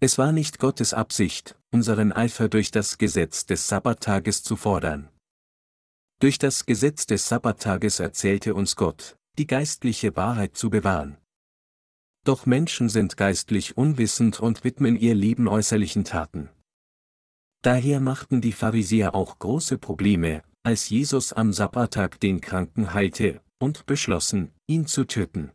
Es 0.00 0.18
war 0.18 0.32
nicht 0.32 0.58
Gottes 0.58 0.92
Absicht, 0.92 1.56
unseren 1.70 2.12
Eifer 2.12 2.48
durch 2.48 2.70
das 2.72 2.98
Gesetz 2.98 3.46
des 3.46 3.68
Sabbattages 3.68 4.42
zu 4.42 4.56
fordern. 4.56 5.08
Durch 6.18 6.38
das 6.38 6.66
Gesetz 6.66 7.06
des 7.06 7.28
Sabbattages 7.28 8.00
erzählte 8.00 8.54
uns 8.54 8.76
Gott, 8.76 9.16
die 9.38 9.46
geistliche 9.46 10.14
Wahrheit 10.16 10.56
zu 10.56 10.70
bewahren. 10.70 11.16
Doch 12.24 12.46
Menschen 12.46 12.88
sind 12.88 13.16
geistlich 13.16 13.76
unwissend 13.76 14.38
und 14.38 14.62
widmen 14.62 14.96
ihr 14.96 15.14
Leben 15.14 15.48
äußerlichen 15.48 16.04
Taten. 16.04 16.48
Daher 17.62 18.00
machten 18.00 18.40
die 18.40 18.52
Pharisäer 18.52 19.14
auch 19.14 19.38
große 19.38 19.78
Probleme, 19.78 20.42
als 20.62 20.88
Jesus 20.88 21.32
am 21.32 21.52
Sabbattag 21.52 22.20
den 22.20 22.40
Kranken 22.40 22.94
heilte, 22.94 23.40
und 23.60 23.86
beschlossen, 23.86 24.52
ihn 24.66 24.86
zu 24.86 25.04
töten. 25.04 25.50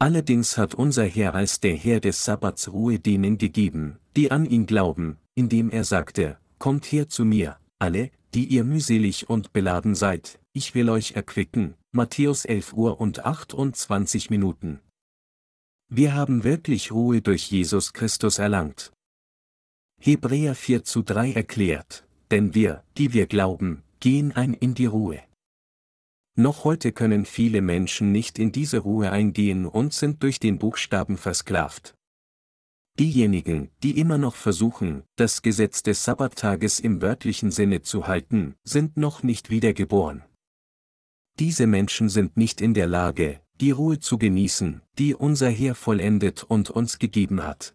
Allerdings 0.00 0.56
hat 0.56 0.74
unser 0.74 1.04
Herr 1.04 1.34
als 1.34 1.58
der 1.58 1.74
Herr 1.74 1.98
des 1.98 2.24
Sabbats 2.24 2.72
Ruhe 2.72 3.00
denen 3.00 3.36
gegeben, 3.36 3.98
die 4.16 4.30
an 4.30 4.44
ihn 4.44 4.66
glauben, 4.66 5.18
indem 5.34 5.70
er 5.70 5.84
sagte, 5.84 6.38
Kommt 6.58 6.86
her 6.86 7.08
zu 7.08 7.24
mir, 7.24 7.58
alle, 7.78 8.10
die 8.34 8.44
ihr 8.46 8.64
mühselig 8.64 9.28
und 9.28 9.52
beladen 9.52 9.94
seid, 9.94 10.40
ich 10.52 10.74
will 10.74 10.90
euch 10.90 11.12
erquicken, 11.12 11.74
Matthäus 11.92 12.44
11 12.44 12.72
Uhr 12.74 13.00
und 13.00 13.24
28 13.24 14.30
Minuten. 14.30 14.80
Wir 15.90 16.14
haben 16.14 16.44
wirklich 16.44 16.92
Ruhe 16.92 17.22
durch 17.22 17.50
Jesus 17.50 17.94
Christus 17.94 18.38
erlangt. 18.38 18.92
Hebräer 20.00 20.54
4 20.54 20.84
zu 20.84 21.02
3 21.02 21.32
erklärt, 21.32 22.06
denn 22.30 22.54
wir, 22.54 22.84
die 22.98 23.14
wir 23.14 23.26
glauben, 23.26 23.82
gehen 23.98 24.32
ein 24.32 24.52
in 24.52 24.74
die 24.74 24.84
Ruhe. 24.84 25.22
Noch 26.36 26.64
heute 26.64 26.92
können 26.92 27.24
viele 27.24 27.62
Menschen 27.62 28.12
nicht 28.12 28.38
in 28.38 28.52
diese 28.52 28.78
Ruhe 28.78 29.10
eingehen 29.10 29.64
und 29.64 29.94
sind 29.94 30.22
durch 30.22 30.38
den 30.38 30.58
Buchstaben 30.58 31.16
versklavt. 31.16 31.94
Diejenigen, 32.98 33.70
die 33.82 33.98
immer 33.98 34.18
noch 34.18 34.36
versuchen, 34.36 35.04
das 35.16 35.40
Gesetz 35.40 35.82
des 35.82 36.04
Sabbattages 36.04 36.80
im 36.80 37.00
wörtlichen 37.00 37.50
Sinne 37.50 37.80
zu 37.80 38.06
halten, 38.06 38.56
sind 38.62 38.98
noch 38.98 39.22
nicht 39.22 39.50
wiedergeboren. 39.50 40.22
Diese 41.38 41.66
Menschen 41.66 42.08
sind 42.08 42.36
nicht 42.36 42.60
in 42.60 42.74
der 42.74 42.88
Lage, 42.88 43.40
die 43.60 43.72
Ruhe 43.72 43.98
zu 43.98 44.18
genießen, 44.18 44.82
die 44.98 45.14
unser 45.14 45.50
Herr 45.50 45.74
vollendet 45.74 46.44
und 46.44 46.70
uns 46.70 46.98
gegeben 46.98 47.42
hat. 47.44 47.74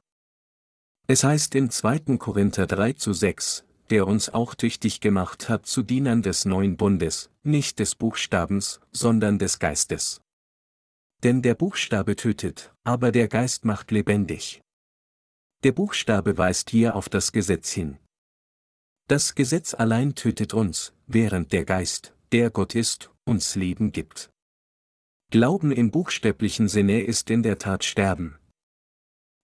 Es 1.08 1.24
heißt 1.24 1.56
in 1.56 1.70
2. 1.70 2.18
Korinther 2.18 2.68
3 2.68 2.94
zu 2.94 3.12
6, 3.12 3.66
der 3.90 4.08
uns 4.08 4.34
auch 4.34 4.56
tüchtig 4.56 5.02
gemacht 5.02 5.50
hat 5.50 5.66
zu 5.66 5.84
Dienern 5.84 6.22
des 6.22 6.46
neuen 6.46 6.78
Bundes, 6.78 7.30
nicht 7.44 7.80
des 7.80 7.96
Buchstabens, 7.96 8.80
sondern 8.92 9.38
des 9.38 9.60
Geistes. 9.60 10.22
Denn 11.24 11.42
der 11.42 11.56
Buchstabe 11.56 12.16
tötet, 12.16 12.74
aber 12.84 13.12
der 13.12 13.28
Geist 13.28 13.66
macht 13.66 13.92
lebendig. 13.92 14.62
Der 15.64 15.74
Buchstabe 15.74 16.38
weist 16.38 16.70
hier 16.70 16.96
auf 16.96 17.10
das 17.10 17.32
Gesetz 17.32 17.72
hin. 17.72 17.98
Das 19.08 19.36
Gesetz 19.36 19.74
allein 19.74 20.16
tötet 20.16 20.54
uns, 20.54 20.94
während 21.08 21.52
der 21.52 21.66
Geist, 21.66 22.14
der 22.32 22.50
Gott 22.50 22.74
ist, 22.76 23.12
uns 23.26 23.56
Leben 23.56 23.92
gibt. 23.92 24.33
Glauben 25.34 25.72
im 25.72 25.90
buchstäblichen 25.90 26.68
Sinne 26.68 27.02
ist 27.02 27.32
in 27.32 27.42
der 27.42 27.58
Tat 27.58 27.84
Sterben. 27.84 28.38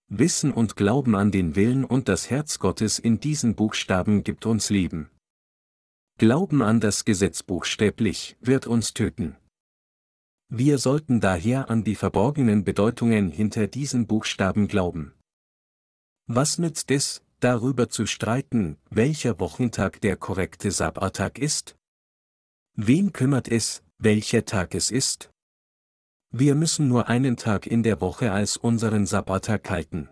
Wissen 0.06 0.52
und 0.52 0.76
Glauben 0.76 1.16
an 1.16 1.32
den 1.32 1.56
Willen 1.56 1.84
und 1.84 2.06
das 2.06 2.30
Herz 2.30 2.60
Gottes 2.60 3.00
in 3.00 3.18
diesen 3.18 3.56
Buchstaben 3.56 4.22
gibt 4.22 4.46
uns 4.46 4.70
Leben. 4.70 5.10
Glauben 6.16 6.62
an 6.62 6.78
das 6.78 7.04
Gesetz 7.04 7.42
buchstäblich 7.42 8.36
wird 8.40 8.68
uns 8.68 8.94
töten. 8.94 9.36
Wir 10.48 10.78
sollten 10.78 11.18
daher 11.18 11.68
an 11.70 11.82
die 11.82 11.96
verborgenen 11.96 12.62
Bedeutungen 12.62 13.32
hinter 13.32 13.66
diesen 13.66 14.06
Buchstaben 14.06 14.68
glauben. 14.68 15.12
Was 16.28 16.58
nützt 16.58 16.92
es, 16.92 17.20
darüber 17.40 17.88
zu 17.88 18.06
streiten, 18.06 18.76
welcher 18.90 19.40
Wochentag 19.40 20.00
der 20.02 20.16
korrekte 20.16 20.70
Sabbattag 20.70 21.40
ist? 21.40 21.76
Wen 22.76 23.12
kümmert 23.12 23.48
es, 23.48 23.82
welcher 23.98 24.44
Tag 24.44 24.76
es 24.76 24.92
ist? 24.92 25.32
Wir 26.32 26.54
müssen 26.54 26.86
nur 26.86 27.08
einen 27.08 27.36
Tag 27.36 27.66
in 27.66 27.82
der 27.82 28.00
Woche 28.00 28.30
als 28.30 28.56
unseren 28.56 29.04
Sabbattag 29.04 29.68
halten. 29.68 30.08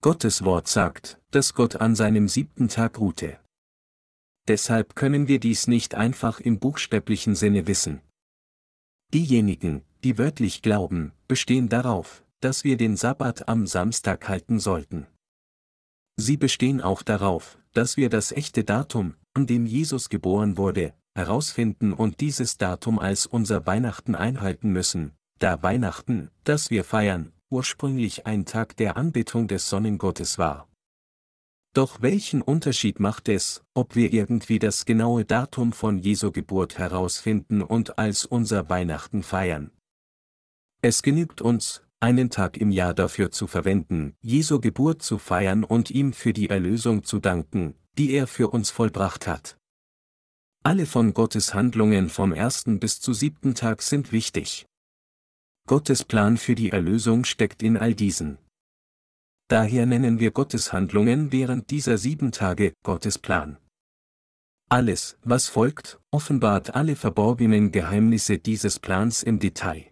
Gottes 0.00 0.42
Wort 0.42 0.68
sagt, 0.68 1.20
dass 1.30 1.52
Gott 1.52 1.76
an 1.76 1.94
seinem 1.94 2.28
siebten 2.28 2.68
Tag 2.68 2.98
ruhte. 2.98 3.38
Deshalb 4.48 4.96
können 4.96 5.28
wir 5.28 5.38
dies 5.38 5.66
nicht 5.66 5.94
einfach 5.94 6.40
im 6.40 6.58
buchstäblichen 6.58 7.34
Sinne 7.34 7.66
wissen. 7.66 8.00
Diejenigen, 9.12 9.84
die 10.02 10.16
wörtlich 10.16 10.62
glauben, 10.62 11.12
bestehen 11.28 11.68
darauf, 11.68 12.24
dass 12.40 12.64
wir 12.64 12.78
den 12.78 12.96
Sabbat 12.96 13.48
am 13.48 13.66
Samstag 13.66 14.28
halten 14.30 14.58
sollten. 14.58 15.06
Sie 16.16 16.38
bestehen 16.38 16.80
auch 16.80 17.02
darauf, 17.02 17.58
dass 17.74 17.98
wir 17.98 18.08
das 18.08 18.32
echte 18.32 18.64
Datum, 18.64 19.14
an 19.34 19.46
dem 19.46 19.66
Jesus 19.66 20.08
geboren 20.08 20.56
wurde, 20.56 20.94
herausfinden 21.14 21.92
und 21.92 22.20
dieses 22.20 22.58
Datum 22.58 22.98
als 22.98 23.26
unser 23.26 23.66
Weihnachten 23.66 24.14
einhalten 24.14 24.70
müssen, 24.70 25.12
da 25.38 25.62
Weihnachten, 25.62 26.30
das 26.44 26.70
wir 26.70 26.84
feiern, 26.84 27.32
ursprünglich 27.50 28.26
ein 28.26 28.46
Tag 28.46 28.76
der 28.76 28.96
Anbetung 28.96 29.48
des 29.48 29.68
Sonnengottes 29.68 30.38
war. 30.38 30.68
Doch 31.74 32.02
welchen 32.02 32.42
Unterschied 32.42 33.00
macht 33.00 33.28
es, 33.28 33.62
ob 33.72 33.96
wir 33.96 34.12
irgendwie 34.12 34.58
das 34.58 34.84
genaue 34.84 35.24
Datum 35.24 35.72
von 35.72 35.98
Jesu 35.98 36.30
Geburt 36.30 36.78
herausfinden 36.78 37.62
und 37.62 37.98
als 37.98 38.26
unser 38.26 38.68
Weihnachten 38.68 39.22
feiern? 39.22 39.70
Es 40.82 41.02
genügt 41.02 41.40
uns, 41.40 41.82
einen 41.98 42.30
Tag 42.30 42.56
im 42.56 42.70
Jahr 42.70 42.92
dafür 42.92 43.30
zu 43.30 43.46
verwenden, 43.46 44.16
Jesu 44.20 44.60
Geburt 44.60 45.02
zu 45.02 45.18
feiern 45.18 45.64
und 45.64 45.90
ihm 45.90 46.12
für 46.12 46.32
die 46.32 46.50
Erlösung 46.50 47.04
zu 47.04 47.20
danken, 47.20 47.74
die 47.96 48.10
er 48.12 48.26
für 48.26 48.48
uns 48.48 48.70
vollbracht 48.70 49.26
hat. 49.26 49.56
Alle 50.64 50.86
von 50.86 51.12
Gottes 51.12 51.54
Handlungen 51.54 52.08
vom 52.08 52.32
ersten 52.32 52.78
bis 52.78 53.00
zu 53.00 53.12
siebten 53.12 53.56
Tag 53.56 53.82
sind 53.82 54.12
wichtig. 54.12 54.64
Gottes 55.66 56.04
Plan 56.04 56.36
für 56.36 56.54
die 56.54 56.70
Erlösung 56.70 57.24
steckt 57.24 57.64
in 57.64 57.76
all 57.76 57.94
diesen. 57.94 58.38
Daher 59.48 59.86
nennen 59.86 60.20
wir 60.20 60.30
Gottes 60.30 60.72
Handlungen 60.72 61.32
während 61.32 61.70
dieser 61.70 61.98
sieben 61.98 62.30
Tage 62.30 62.74
Gottes 62.84 63.18
Plan. 63.18 63.58
Alles, 64.70 65.18
was 65.24 65.48
folgt, 65.48 66.00
offenbart 66.12 66.76
alle 66.76 66.94
verborgenen 66.94 67.72
Geheimnisse 67.72 68.38
dieses 68.38 68.78
Plans 68.78 69.24
im 69.24 69.40
Detail. 69.40 69.90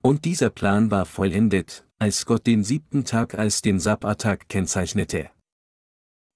Und 0.00 0.24
dieser 0.24 0.50
Plan 0.50 0.92
war 0.92 1.06
vollendet, 1.06 1.84
als 1.98 2.24
Gott 2.24 2.46
den 2.46 2.62
siebten 2.62 3.04
Tag 3.04 3.34
als 3.34 3.62
den 3.62 3.80
Sabbattag 3.80 4.48
kennzeichnete. 4.48 5.30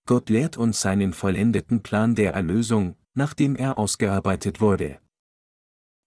Gott 0.06 0.28
lehrt 0.30 0.56
uns 0.56 0.80
seinen 0.80 1.12
vollendeten 1.12 1.82
Plan 1.82 2.16
der 2.16 2.34
Erlösung, 2.34 2.96
nachdem 3.14 3.56
er 3.56 3.78
ausgearbeitet 3.78 4.60
wurde. 4.60 5.00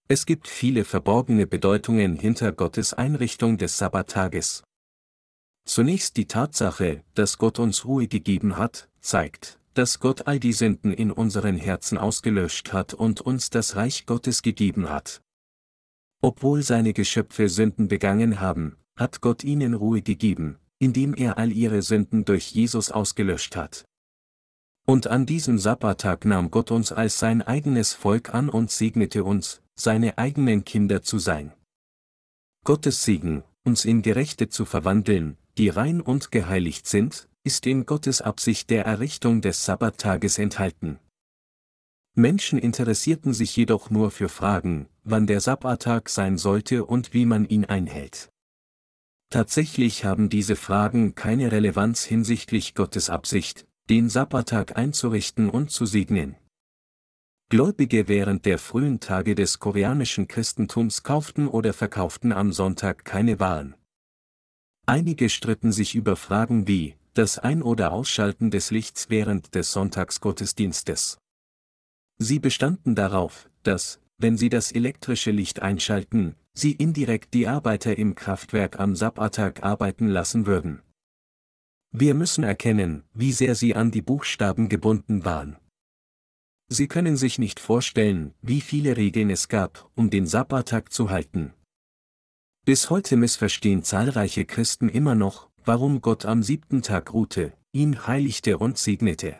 Es 0.08 0.26
gibt 0.26 0.48
viele 0.48 0.84
verborgene 0.84 1.48
Bedeutungen 1.48 2.16
hinter 2.16 2.52
Gottes 2.52 2.94
Einrichtung 2.94 3.58
des 3.58 3.78
Sabbattages. 3.78 4.64
Zunächst 5.66 6.18
die 6.18 6.28
Tatsache, 6.28 7.04
dass 7.14 7.38
Gott 7.38 7.58
uns 7.58 7.86
Ruhe 7.86 8.08
gegeben 8.08 8.58
hat, 8.58 8.90
zeigt, 9.00 9.60
dass 9.74 10.00
Gott 10.00 10.28
all 10.28 10.40
die 10.40 10.54
Sünden 10.54 10.94
in 10.94 11.10
unseren 11.12 11.56
Herzen 11.56 11.98
ausgelöscht 11.98 12.74
hat 12.74 12.94
und 12.94 13.22
uns 13.22 13.50
das 13.50 13.76
Reich 13.76 14.06
Gottes 14.06 14.42
gegeben 14.42 14.90
hat. 14.90 15.22
Obwohl 16.22 16.64
seine 16.64 16.94
Geschöpfe 16.94 17.50
Sünden 17.50 17.88
begangen 17.88 18.40
haben, 18.40 18.78
hat 18.98 19.22
Gott 19.22 19.44
ihnen 19.44 19.74
Ruhe 19.74 20.02
gegeben, 20.02 20.58
indem 20.80 21.14
er 21.14 21.38
all 21.38 21.52
ihre 21.52 21.82
Sünden 21.82 22.26
durch 22.26 22.52
Jesus 22.52 22.92
ausgelöscht 22.92 23.56
hat. 23.56 23.86
Und 24.86 25.08
an 25.08 25.26
diesem 25.26 25.58
Sabbattag 25.60 26.26
nahm 26.26 26.52
Gott 26.52 26.70
uns 26.70 26.92
als 26.92 27.18
sein 27.18 27.42
eigenes 27.42 27.94
Volk 27.94 28.34
an 28.34 28.50
und 28.50 28.70
segnete 28.70 29.24
uns, 29.24 29.62
seine 29.76 30.18
eigenen 30.18 30.66
Kinder 30.66 31.02
zu 31.02 31.20
sein. 31.20 31.54
Gottes 32.66 33.04
Segen, 33.04 33.44
uns 33.64 33.86
in 33.86 34.02
Gerechte 34.02 34.50
zu 34.50 34.66
verwandeln, 34.66 35.38
die 35.58 35.70
rein 35.70 36.02
und 36.02 36.32
geheiligt 36.32 36.88
sind, 36.88 37.30
ist 37.44 37.66
in 37.66 37.86
Gottes 37.86 38.22
Absicht 38.22 38.70
der 38.70 38.86
Errichtung 38.86 39.42
des 39.42 39.66
Sabbattages 39.66 40.38
enthalten. 40.38 41.00
Menschen 42.16 42.60
interessierten 42.60 43.34
sich 43.34 43.56
jedoch 43.56 43.90
nur 43.90 44.12
für 44.12 44.30
Fragen, 44.30 44.88
wann 45.04 45.28
der 45.28 45.42
Sabbattag 45.42 46.10
sein 46.10 46.38
sollte 46.38 46.86
und 46.86 47.14
wie 47.14 47.26
man 47.26 47.46
ihn 47.46 47.66
einhält. 47.66 48.30
Tatsächlich 49.30 50.06
haben 50.06 50.30
diese 50.30 50.56
Fragen 50.56 51.16
keine 51.16 51.52
Relevanz 51.52 52.04
hinsichtlich 52.04 52.76
Gottes 52.76 53.10
Absicht, 53.10 53.66
den 53.90 54.08
Sabbattag 54.10 54.78
einzurichten 54.78 55.50
und 55.50 55.70
zu 55.70 55.86
segnen. 55.86 56.38
Gläubige 57.50 58.08
während 58.08 58.46
der 58.46 58.58
frühen 58.58 59.00
Tage 59.00 59.36
des 59.36 59.60
koreanischen 59.60 60.28
Christentums 60.28 61.04
kauften 61.04 61.48
oder 61.48 61.74
verkauften 61.74 62.32
am 62.32 62.54
Sonntag 62.54 63.04
keine 63.04 63.40
Waren. 63.40 63.76
Einige 64.86 65.30
stritten 65.30 65.72
sich 65.72 65.96
über 65.96 66.16
Fragen 66.16 66.68
wie 66.68 66.96
das 67.14 67.38
Ein- 67.40 67.62
oder 67.62 67.92
Ausschalten 67.92 68.52
des 68.52 68.72
Lichts 68.72 69.10
während 69.10 69.54
des 69.54 69.72
Sonntagsgottesdienstes. 69.72 71.20
Sie 72.18 72.40
bestanden 72.40 72.96
darauf, 72.96 73.50
dass, 73.64 74.00
wenn 74.18 74.38
sie 74.38 74.50
das 74.50 74.72
elektrische 74.72 75.32
Licht 75.32 75.62
einschalten, 75.62 76.36
sie 76.54 76.72
indirekt 76.72 77.34
die 77.34 77.48
Arbeiter 77.48 77.98
im 77.98 78.16
Kraftwerk 78.16 78.80
am 78.80 78.96
Sabbattag 78.96 79.62
arbeiten 79.64 80.08
lassen 80.08 80.46
würden. 80.46 80.82
Wir 81.96 82.16
müssen 82.16 82.44
erkennen, 82.44 83.04
wie 83.14 83.32
sehr 83.32 83.54
sie 83.54 83.76
an 83.76 83.92
die 83.92 84.02
Buchstaben 84.02 84.68
gebunden 84.68 85.26
waren. 85.26 85.58
Sie 86.68 86.88
können 86.88 87.18
sich 87.18 87.38
nicht 87.38 87.60
vorstellen, 87.60 88.34
wie 88.42 88.62
viele 88.62 88.98
Regeln 88.98 89.30
es 89.30 89.48
gab, 89.48 89.92
um 89.94 90.10
den 90.10 90.26
Sabbattag 90.26 90.92
zu 90.92 91.12
halten. 91.12 91.54
Bis 92.66 92.90
heute 92.90 93.16
missverstehen 93.16 93.84
zahlreiche 93.84 94.44
Christen 94.46 94.90
immer 94.90 95.14
noch, 95.14 95.50
warum 95.66 96.02
Gott 96.02 96.26
am 96.26 96.42
siebten 96.42 96.82
Tag 96.82 97.14
ruhte, 97.14 97.54
ihn 97.74 98.08
heiligte 98.08 98.58
und 98.58 98.80
segnete. 98.80 99.40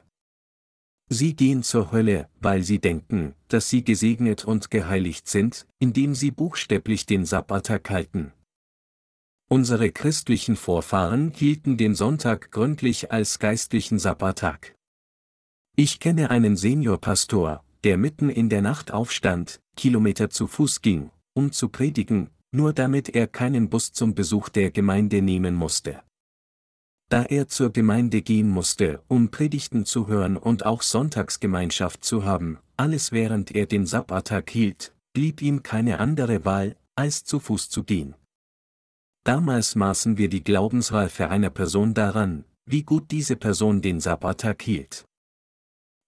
Sie 1.10 1.36
gehen 1.36 1.64
zur 1.64 1.92
Hölle, 1.92 2.30
weil 2.40 2.62
sie 2.62 2.78
denken, 2.78 3.34
dass 3.48 3.70
sie 3.70 3.84
gesegnet 3.84 4.46
und 4.46 4.70
geheiligt 4.70 5.28
sind, 5.28 5.66
indem 5.80 6.14
sie 6.14 6.30
buchstäblich 6.30 7.08
den 7.08 7.26
Sabbattag 7.26 7.90
halten. 7.90 8.32
Unsere 9.50 9.92
christlichen 9.92 10.56
Vorfahren 10.56 11.32
hielten 11.32 11.78
den 11.78 11.96
Sonntag 11.96 12.52
gründlich 12.52 13.12
als 13.12 13.40
geistlichen 13.40 14.00
Sabbattag. 14.00 14.76
Ich 15.76 16.00
kenne 16.00 16.30
einen 16.30 16.56
Seniorpastor, 16.56 17.64
der 17.84 17.98
mitten 17.98 18.30
in 18.30 18.50
der 18.50 18.62
Nacht 18.62 18.92
aufstand, 18.92 19.62
Kilometer 19.76 20.30
zu 20.30 20.48
Fuß 20.48 20.82
ging, 20.82 21.12
um 21.34 21.52
zu 21.52 21.70
predigen, 21.70 22.30
nur 22.52 22.74
damit 22.74 23.10
er 23.10 23.28
keinen 23.28 23.70
Bus 23.70 23.92
zum 23.92 24.16
Besuch 24.16 24.50
der 24.50 24.72
Gemeinde 24.72 25.22
nehmen 25.22 25.56
musste. 25.56 26.02
Da 27.10 27.24
er 27.24 27.48
zur 27.48 27.72
Gemeinde 27.72 28.22
gehen 28.22 28.50
musste, 28.50 29.04
um 29.08 29.30
Predigten 29.30 29.86
zu 29.86 30.08
hören 30.08 30.38
und 30.38 30.66
auch 30.66 30.82
Sonntagsgemeinschaft 30.82 32.04
zu 32.04 32.24
haben, 32.24 32.60
alles 32.78 33.12
während 33.12 33.54
er 33.54 33.66
den 33.66 33.86
Sabbattag 33.86 34.50
hielt, 34.50 34.96
blieb 35.14 35.42
ihm 35.42 35.64
keine 35.64 36.00
andere 36.00 36.46
Wahl, 36.46 36.76
als 36.96 37.24
zu 37.24 37.40
Fuß 37.40 37.70
zu 37.70 37.84
gehen. 37.84 38.16
Damals 39.26 39.76
maßen 39.76 40.18
wir 40.18 40.28
die 40.28 40.44
Glaubensreife 40.44 41.30
einer 41.30 41.50
Person 41.50 41.94
daran, 41.94 42.44
wie 42.66 42.84
gut 42.84 43.10
diese 43.12 43.38
Person 43.38 43.82
den 43.82 44.00
Sabbattag 44.02 44.62
hielt. 44.62 45.06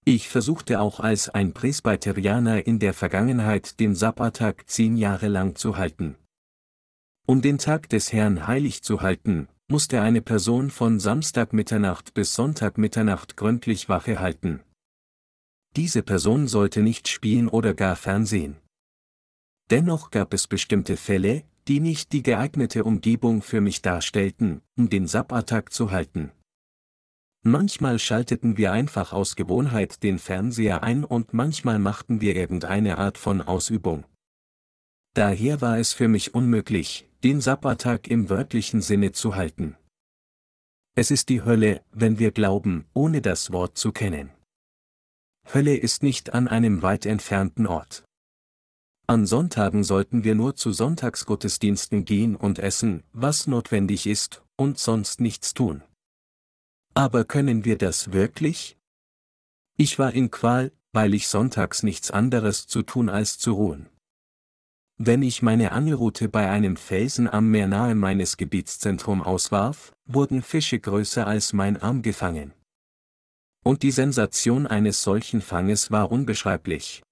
Ich 0.04 0.28
versuchte 0.30 0.80
auch 0.82 1.00
als 1.00 1.30
ein 1.30 1.54
Presbyterianer 1.54 2.68
in 2.68 2.78
der 2.80 2.94
Vergangenheit 2.94 3.80
den 3.80 3.96
Sabbattag 3.96 4.70
zehn 4.70 4.98
Jahre 4.98 5.30
lang 5.30 5.56
zu 5.56 5.78
halten. 5.78 6.16
Um 7.26 7.42
den 7.42 7.58
Tag 7.58 7.90
des 7.90 8.14
Herrn 8.14 8.46
heilig 8.46 8.84
zu 8.84 9.02
halten, 9.02 9.48
musste 9.68 10.02
eine 10.02 10.22
Person 10.22 10.70
von 10.70 11.00
Samstagmitternacht 11.00 12.14
bis 12.14 12.36
Sonntagmitternacht 12.36 13.36
gründlich 13.36 13.90
Wache 13.90 14.20
halten. 14.20 14.62
Diese 15.76 16.04
Person 16.04 16.48
sollte 16.48 16.82
nicht 16.84 17.08
spielen 17.08 17.48
oder 17.48 17.74
gar 17.74 17.96
fernsehen. 17.96 18.58
Dennoch 19.72 20.12
gab 20.12 20.34
es 20.36 20.46
bestimmte 20.46 20.98
Fälle, 20.98 21.44
die 21.68 21.80
nicht 21.80 22.12
die 22.14 22.24
geeignete 22.24 22.84
Umgebung 22.84 23.42
für 23.42 23.62
mich 23.62 23.82
darstellten, 23.82 24.62
um 24.78 24.90
den 24.90 25.08
Sabbattag 25.08 25.74
zu 25.74 25.92
halten. 25.92 26.32
Manchmal 27.42 28.00
schalteten 28.00 28.58
wir 28.58 28.72
einfach 28.72 29.14
aus 29.14 29.36
Gewohnheit 29.36 30.02
den 30.04 30.18
Fernseher 30.18 30.84
ein 30.84 31.04
und 31.04 31.34
manchmal 31.34 31.80
machten 31.80 32.22
wir 32.22 32.36
irgendeine 32.36 32.98
Art 32.98 33.18
von 33.18 33.42
Ausübung. 33.42 34.04
Daher 35.14 35.62
war 35.62 35.78
es 35.78 35.94
für 35.94 36.08
mich 36.08 36.34
unmöglich, 36.34 37.08
den 37.24 37.42
Sabbattag 37.42 38.08
im 38.08 38.30
wörtlichen 38.30 38.82
Sinne 38.82 39.12
zu 39.12 39.36
halten. 39.36 39.76
Es 40.96 41.12
ist 41.12 41.30
die 41.30 41.44
Hölle, 41.44 41.84
wenn 41.92 42.20
wir 42.20 42.32
glauben, 42.32 42.86
ohne 42.94 43.22
das 43.22 43.52
Wort 43.52 43.78
zu 43.78 43.92
kennen. 43.92 44.32
Hölle 45.54 45.76
ist 45.76 46.04
nicht 46.04 46.34
an 46.34 46.48
einem 46.48 46.82
weit 46.82 47.06
entfernten 47.06 47.68
Ort. 47.68 48.05
An 49.08 49.28
Sonntagen 49.28 49.84
sollten 49.84 50.24
wir 50.24 50.34
nur 50.34 50.56
zu 50.56 50.72
Sonntagsgottesdiensten 50.72 52.06
gehen 52.06 52.36
und 52.36 52.58
essen, 52.58 53.04
was 53.14 53.46
notwendig 53.46 54.08
ist, 54.08 54.44
und 54.56 54.80
sonst 54.80 55.22
nichts 55.22 55.54
tun. 55.54 55.84
Aber 56.96 57.24
können 57.24 57.66
wir 57.66 57.78
das 57.78 58.14
wirklich? 58.14 58.78
Ich 59.78 60.00
war 60.00 60.14
in 60.14 60.32
Qual, 60.32 60.72
weil 60.92 61.14
ich 61.14 61.28
sonntags 61.28 61.84
nichts 61.84 62.10
anderes 62.10 62.66
zu 62.66 62.82
tun 62.82 63.10
als 63.10 63.38
zu 63.38 63.54
ruhen. 63.54 63.90
Wenn 64.98 65.22
ich 65.22 65.42
meine 65.42 65.74
Angelrute 65.74 66.30
bei 66.30 66.50
einem 66.50 66.78
Felsen 66.78 67.28
am 67.28 67.52
Meer 67.52 67.68
nahe 67.68 67.94
meines 67.96 68.38
Gebietszentrum 68.38 69.22
auswarf, 69.22 69.92
wurden 70.06 70.42
Fische 70.42 70.80
größer 70.80 71.28
als 71.28 71.52
mein 71.52 71.80
Arm 71.82 72.02
gefangen. 72.02 72.54
Und 73.64 73.84
die 73.84 73.92
Sensation 73.92 74.66
eines 74.66 75.04
solchen 75.04 75.42
Fanges 75.42 75.92
war 75.92 76.12
unbeschreiblich. 76.12 77.04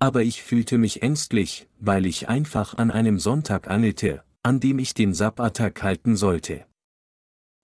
Aber 0.00 0.22
ich 0.22 0.42
fühlte 0.42 0.78
mich 0.78 1.02
ängstlich, 1.02 1.68
weil 1.78 2.06
ich 2.06 2.28
einfach 2.28 2.76
an 2.78 2.90
einem 2.90 3.18
Sonntag 3.18 3.68
angelte, 3.68 4.24
an 4.42 4.58
dem 4.58 4.78
ich 4.78 4.94
den 4.94 5.12
Sabbattag 5.12 5.82
halten 5.82 6.16
sollte. 6.16 6.64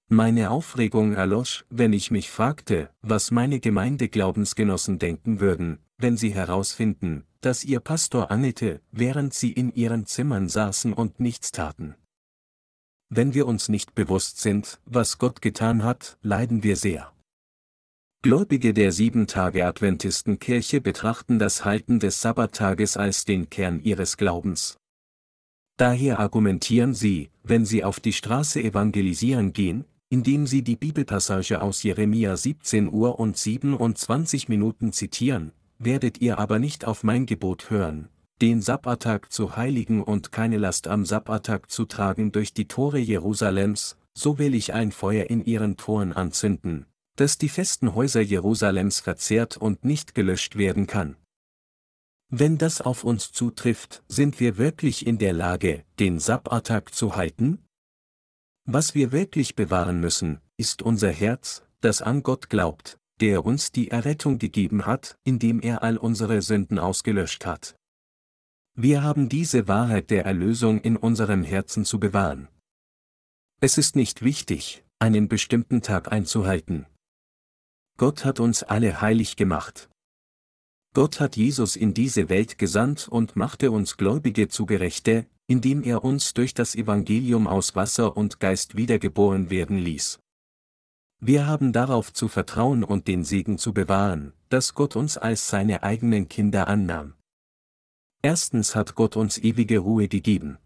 Meine 0.09 0.51
Aufregung 0.51 1.15
erlosch, 1.15 1.65
wenn 1.71 1.95
ich 1.95 2.11
mich 2.11 2.31
fragte, 2.31 2.91
was 3.01 3.31
meine 3.31 3.59
Gemeindeglaubensgenossen 3.59 4.99
denken 4.99 5.41
würden, 5.41 5.79
wenn 5.97 6.19
sie 6.19 6.33
herausfinden, 6.33 7.25
dass 7.41 7.65
ihr 7.65 7.81
Pastor 7.81 8.31
angelte, 8.31 8.83
während 8.93 9.33
sie 9.33 9.51
in 9.53 9.75
ihren 9.75 10.05
Zimmern 10.05 10.49
saßen 10.49 10.93
und 10.93 11.19
nichts 11.19 11.53
taten. 11.53 11.97
Wenn 13.09 13.33
wir 13.33 13.47
uns 13.47 13.71
nicht 13.71 13.95
bewusst 13.95 14.41
sind, 14.41 14.79
was 14.85 15.17
Gott 15.19 15.41
getan 15.41 15.83
hat, 15.83 16.19
leiden 16.23 16.63
wir 16.63 16.77
sehr. 16.77 17.16
Gläubige 18.27 18.75
der 18.75 18.91
Sieben-Tage-Adventistenkirche 18.91 20.81
betrachten 20.81 21.39
das 21.39 21.65
Halten 21.65 22.01
des 22.01 22.21
Sabbattages 22.23 22.97
als 22.97 23.25
den 23.25 23.51
Kern 23.51 23.79
ihres 23.81 24.17
Glaubens. 24.17 24.79
Daher 25.77 26.19
argumentieren 26.19 26.93
sie, 26.93 27.31
wenn 27.45 27.65
sie 27.65 27.85
auf 27.85 28.01
die 28.01 28.13
Straße 28.13 28.61
evangelisieren 28.61 29.53
gehen, 29.53 29.85
indem 30.09 30.49
sie 30.49 30.63
die 30.63 30.75
Bibelpassage 30.75 31.63
aus 31.63 31.85
Jeremia 31.85 32.37
17 32.37 32.93
Uhr 32.93 33.21
und 33.21 33.37
27 33.37 34.49
Minuten 34.49 34.93
zitieren, 34.93 35.53
werdet 35.79 36.21
ihr 36.21 36.41
aber 36.41 36.59
nicht 36.59 36.85
auf 36.85 37.05
mein 37.05 37.27
Gebot 37.27 37.71
hören, 37.71 38.09
den 38.43 38.61
Sabbattag 38.61 39.31
zu 39.31 39.55
heiligen 39.55 40.03
und 40.03 40.33
keine 40.33 40.57
Last 40.57 40.89
am 40.89 41.05
Sabbattag 41.05 41.71
zu 41.71 41.85
tragen 41.85 42.33
durch 42.33 42.53
die 42.53 42.67
Tore 42.67 42.99
Jerusalems, 42.99 43.97
so 44.15 44.41
will 44.41 44.57
ich 44.57 44.75
ein 44.75 44.91
Feuer 44.91 45.31
in 45.31 45.45
ihren 45.45 45.77
Toren 45.77 46.13
anzünden, 46.13 46.87
das 47.17 47.39
die 47.39 47.49
festen 47.49 47.95
Häuser 47.95 48.21
Jerusalems 48.21 49.01
verzehrt 49.01 49.57
und 49.57 49.85
nicht 49.85 50.15
gelöscht 50.15 50.57
werden 50.57 50.87
kann. 50.87 51.17
Wenn 52.29 52.59
das 52.59 52.81
auf 52.81 53.05
uns 53.05 53.33
zutrifft, 53.33 54.03
sind 54.09 54.41
wir 54.41 54.59
wirklich 54.59 55.07
in 55.07 55.19
der 55.19 55.33
Lage, 55.33 55.85
den 55.99 56.19
Sabbattag 56.19 56.95
zu 56.95 57.17
halten? 57.17 57.65
Was 58.65 58.95
wir 58.95 59.13
wirklich 59.13 59.55
bewahren 59.55 60.01
müssen, 60.01 60.41
ist 60.57 60.83
unser 60.83 61.11
Herz, 61.11 61.63
das 61.81 62.03
an 62.03 62.23
Gott 62.23 62.51
glaubt, 62.51 62.99
der 63.21 63.45
uns 63.45 63.71
die 63.71 63.91
Errettung 63.91 64.39
gegeben 64.39 64.87
hat, 64.87 65.17
indem 65.23 65.61
er 65.61 65.83
all 65.83 65.97
unsere 65.97 66.43
Sünden 66.43 66.79
ausgelöscht 66.79 67.47
hat. 67.47 67.77
Wir 68.75 69.03
haben 69.03 69.29
diese 69.29 69.69
Wahrheit 69.69 70.11
der 70.11 70.27
Erlösung 70.27 70.81
in 70.81 70.97
unserem 70.97 71.45
Herzen 71.45 71.85
zu 71.85 72.01
bewahren. 72.01 72.49
Es 73.61 73.79
ist 73.79 73.97
nicht 73.97 74.23
wichtig, 74.23 74.85
einen 74.99 75.29
bestimmten 75.29 75.81
Tag 75.81 76.13
einzuhalten. 76.13 76.87
Gott 77.99 78.25
hat 78.25 78.41
uns 78.41 78.63
alle 78.63 79.01
heilig 79.01 79.37
gemacht. 79.37 79.89
Gott 80.93 81.19
hat 81.21 81.37
Jesus 81.37 81.77
in 81.77 81.95
diese 81.95 82.29
Welt 82.29 82.59
gesandt 82.59 83.09
und 83.09 83.37
machte 83.37 83.71
uns 83.71 83.97
Gläubige 83.97 84.49
zu 84.49 84.67
Gerechte, 84.67 85.27
indem 85.47 85.83
er 85.83 86.05
uns 86.05 86.35
durch 86.35 86.53
das 86.53 86.75
Evangelium 86.75 87.47
aus 87.47 87.75
Wasser 87.75 88.17
und 88.17 88.41
Geist 88.41 88.77
wiedergeboren 88.77 89.49
werden 89.49 89.79
ließ. 89.79 90.19
Wir 91.21 91.47
haben 91.47 91.73
darauf 91.73 92.13
zu 92.13 92.29
vertrauen 92.29 92.85
und 92.85 93.09
den 93.09 93.25
Segen 93.25 93.57
zu 93.57 93.73
bewahren, 93.73 94.35
dass 94.51 94.75
Gott 94.75 94.97
uns 94.97 95.17
als 95.17 95.49
seine 95.49 95.83
eigenen 95.83 96.29
Kinder 96.29 96.69
annahm. 96.69 97.15
Erstens 98.23 98.75
hat 98.75 98.95
Gott 98.95 99.17
uns 99.17 99.39
ewige 99.39 99.79
Ruhe 99.79 100.09
gegeben. 100.09 100.59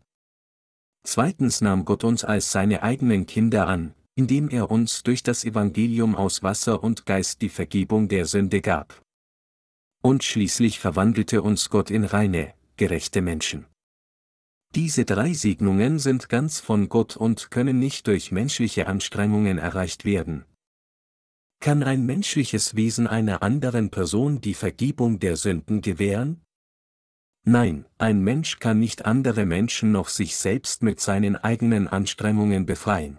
Zweitens 1.04 1.60
nahm 1.60 1.84
Gott 1.84 2.04
uns 2.04 2.24
als 2.24 2.50
seine 2.50 2.82
eigenen 2.82 3.26
Kinder 3.26 3.68
an, 3.68 3.94
indem 4.20 4.50
er 4.50 4.70
uns 4.70 5.02
durch 5.02 5.22
das 5.22 5.46
Evangelium 5.46 6.14
aus 6.14 6.42
Wasser 6.42 6.82
und 6.82 7.06
Geist 7.06 7.40
die 7.40 7.48
Vergebung 7.48 8.06
der 8.06 8.26
Sünde 8.26 8.60
gab. 8.60 9.00
Und 10.02 10.24
schließlich 10.24 10.78
verwandelte 10.78 11.40
uns 11.40 11.70
Gott 11.70 11.90
in 11.90 12.04
reine, 12.04 12.52
gerechte 12.76 13.22
Menschen. 13.22 13.64
Diese 14.74 15.06
drei 15.06 15.32
Segnungen 15.32 15.98
sind 15.98 16.28
ganz 16.28 16.60
von 16.60 16.90
Gott 16.90 17.16
und 17.16 17.50
können 17.50 17.78
nicht 17.78 18.08
durch 18.08 18.30
menschliche 18.30 18.88
Anstrengungen 18.88 19.56
erreicht 19.56 20.04
werden. 20.04 20.44
Kann 21.58 21.82
ein 21.82 22.04
menschliches 22.04 22.76
Wesen 22.76 23.06
einer 23.06 23.42
anderen 23.42 23.88
Person 23.88 24.42
die 24.42 24.54
Vergebung 24.54 25.18
der 25.18 25.36
Sünden 25.36 25.80
gewähren? 25.80 26.42
Nein, 27.46 27.86
ein 27.96 28.22
Mensch 28.22 28.58
kann 28.58 28.78
nicht 28.80 29.06
andere 29.06 29.46
Menschen 29.46 29.92
noch 29.92 30.10
sich 30.10 30.36
selbst 30.36 30.82
mit 30.82 31.00
seinen 31.00 31.36
eigenen 31.36 31.88
Anstrengungen 31.88 32.66
befreien. 32.66 33.18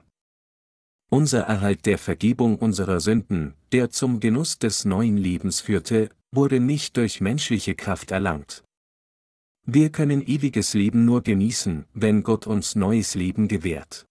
Unser 1.14 1.42
Erhalt 1.42 1.86
der 1.88 1.98
Vergebung 1.98 2.56
unserer 2.58 3.02
Sünden, 3.02 3.54
der 3.74 3.90
zum 3.90 4.22
Genuss 4.22 4.60
des 4.60 4.86
neuen 4.86 5.18
Lebens 5.18 5.60
führte, 5.60 6.10
wurde 6.32 6.62
nicht 6.62 6.96
durch 6.96 7.20
menschliche 7.20 7.76
Kraft 7.76 8.12
erlangt. 8.12 8.64
Wir 9.66 9.92
können 9.92 10.26
ewiges 10.26 10.74
Leben 10.74 11.04
nur 11.04 11.22
genießen, 11.22 11.84
wenn 11.94 12.24
Gott 12.24 12.48
uns 12.48 12.76
neues 12.76 13.14
Leben 13.14 13.50
gewährt. 13.50 14.06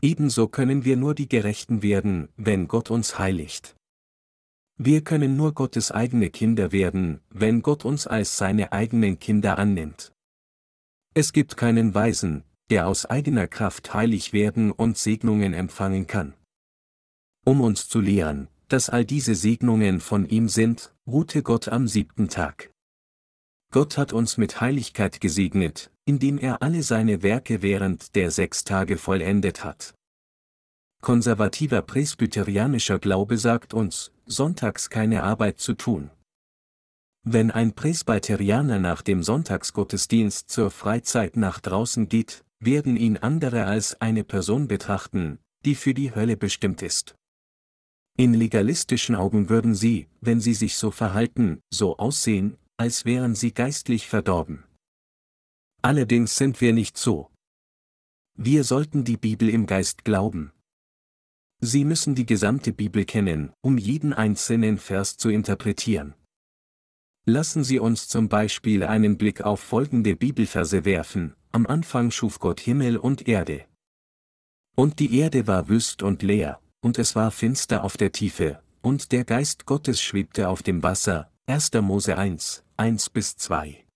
Ebenso 0.00 0.46
können 0.46 0.84
wir 0.84 0.96
nur 0.96 1.16
die 1.16 1.28
Gerechten 1.28 1.82
werden, 1.82 2.28
wenn 2.36 2.68
Gott 2.68 2.88
uns 2.92 3.18
heiligt. 3.18 3.74
Wir 4.78 5.02
können 5.02 5.36
nur 5.36 5.54
Gottes 5.54 5.90
eigene 5.90 6.30
Kinder 6.30 6.70
werden, 6.70 7.20
wenn 7.30 7.62
Gott 7.62 7.84
uns 7.84 8.06
als 8.06 8.36
seine 8.36 8.70
eigenen 8.70 9.18
Kinder 9.18 9.58
annimmt. 9.58 10.12
Es 11.14 11.32
gibt 11.32 11.56
keinen 11.56 11.94
Weisen, 11.94 12.44
der 12.70 12.88
aus 12.88 13.06
eigener 13.06 13.46
Kraft 13.46 13.94
heilig 13.94 14.32
werden 14.32 14.72
und 14.72 14.98
Segnungen 14.98 15.54
empfangen 15.54 16.06
kann. 16.06 16.34
Um 17.44 17.60
uns 17.60 17.88
zu 17.88 18.00
lehren, 18.00 18.48
dass 18.68 18.90
all 18.90 19.04
diese 19.04 19.34
Segnungen 19.34 20.00
von 20.00 20.28
ihm 20.28 20.48
sind, 20.48 20.92
ruhte 21.06 21.42
Gott 21.42 21.68
am 21.68 21.86
siebten 21.86 22.28
Tag. 22.28 22.72
Gott 23.72 23.96
hat 23.98 24.12
uns 24.12 24.36
mit 24.36 24.60
Heiligkeit 24.60 25.20
gesegnet, 25.20 25.90
indem 26.04 26.38
er 26.38 26.62
alle 26.62 26.82
seine 26.82 27.22
Werke 27.22 27.62
während 27.62 28.14
der 28.14 28.30
sechs 28.30 28.64
Tage 28.64 28.96
vollendet 28.96 29.64
hat. 29.64 29.94
Konservativer 31.02 31.82
presbyterianischer 31.82 32.98
Glaube 32.98 33.38
sagt 33.38 33.74
uns, 33.74 34.12
sonntags 34.24 34.90
keine 34.90 35.22
Arbeit 35.22 35.60
zu 35.60 35.74
tun. 35.74 36.10
Wenn 37.22 37.50
ein 37.50 37.74
Presbyterianer 37.74 38.78
nach 38.78 39.02
dem 39.02 39.22
Sonntagsgottesdienst 39.22 40.48
zur 40.48 40.70
Freizeit 40.70 41.36
nach 41.36 41.60
draußen 41.60 42.08
geht, 42.08 42.44
werden 42.60 42.96
ihn 42.96 43.16
andere 43.16 43.66
als 43.66 44.00
eine 44.00 44.24
Person 44.24 44.68
betrachten, 44.68 45.38
die 45.64 45.74
für 45.74 45.94
die 45.94 46.14
Hölle 46.14 46.36
bestimmt 46.36 46.82
ist. 46.82 47.16
In 48.18 48.32
legalistischen 48.32 49.14
Augen 49.14 49.50
würden 49.50 49.74
sie, 49.74 50.08
wenn 50.20 50.40
sie 50.40 50.54
sich 50.54 50.76
so 50.76 50.90
verhalten, 50.90 51.60
so 51.70 51.98
aussehen, 51.98 52.56
als 52.78 53.04
wären 53.04 53.34
sie 53.34 53.52
geistlich 53.52 54.08
verdorben. 54.08 54.64
Allerdings 55.82 56.36
sind 56.36 56.60
wir 56.60 56.72
nicht 56.72 56.96
so. 56.96 57.30
Wir 58.38 58.64
sollten 58.64 59.04
die 59.04 59.16
Bibel 59.16 59.48
im 59.48 59.66
Geist 59.66 60.04
glauben. 60.04 60.52
Sie 61.60 61.84
müssen 61.84 62.14
die 62.14 62.26
gesamte 62.26 62.72
Bibel 62.72 63.04
kennen, 63.04 63.52
um 63.62 63.78
jeden 63.78 64.12
einzelnen 64.12 64.78
Vers 64.78 65.16
zu 65.16 65.30
interpretieren. 65.30 66.14
Lassen 67.24 67.64
Sie 67.64 67.78
uns 67.78 68.08
zum 68.08 68.28
Beispiel 68.28 68.84
einen 68.84 69.16
Blick 69.16 69.40
auf 69.40 69.60
folgende 69.60 70.14
Bibelverse 70.16 70.84
werfen. 70.84 71.34
Am 71.56 71.66
Anfang 71.66 72.10
schuf 72.10 72.38
Gott 72.38 72.60
Himmel 72.60 72.98
und 72.98 73.26
Erde. 73.26 73.64
Und 74.76 74.98
die 74.98 75.18
Erde 75.18 75.46
war 75.46 75.70
wüst 75.70 76.02
und 76.02 76.22
leer, 76.22 76.60
und 76.82 76.98
es 76.98 77.16
war 77.16 77.30
finster 77.30 77.82
auf 77.82 77.96
der 77.96 78.12
Tiefe, 78.12 78.60
und 78.82 79.10
der 79.10 79.24
Geist 79.24 79.64
Gottes 79.64 80.02
schwebte 80.02 80.50
auf 80.50 80.62
dem 80.62 80.82
Wasser. 80.82 81.30
1. 81.46 81.72
Mose 81.80 82.18
1, 82.18 82.62
1 82.76 83.08
bis 83.08 83.38
2. 83.38 83.86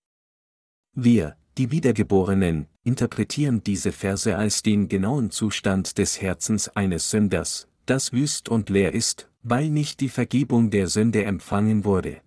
Wir, 0.96 1.36
die 1.58 1.70
Wiedergeborenen, 1.70 2.66
interpretieren 2.82 3.62
diese 3.62 3.92
Verse 3.92 4.34
als 4.34 4.62
den 4.62 4.88
genauen 4.88 5.30
Zustand 5.30 5.98
des 5.98 6.22
Herzens 6.22 6.70
eines 6.70 7.10
Sünders, 7.10 7.68
das 7.84 8.14
wüst 8.14 8.48
und 8.48 8.70
leer 8.70 8.94
ist, 8.94 9.28
weil 9.42 9.68
nicht 9.68 10.00
die 10.00 10.08
Vergebung 10.08 10.70
der 10.70 10.88
Sünde 10.88 11.24
empfangen 11.24 11.84
wurde. 11.84 12.22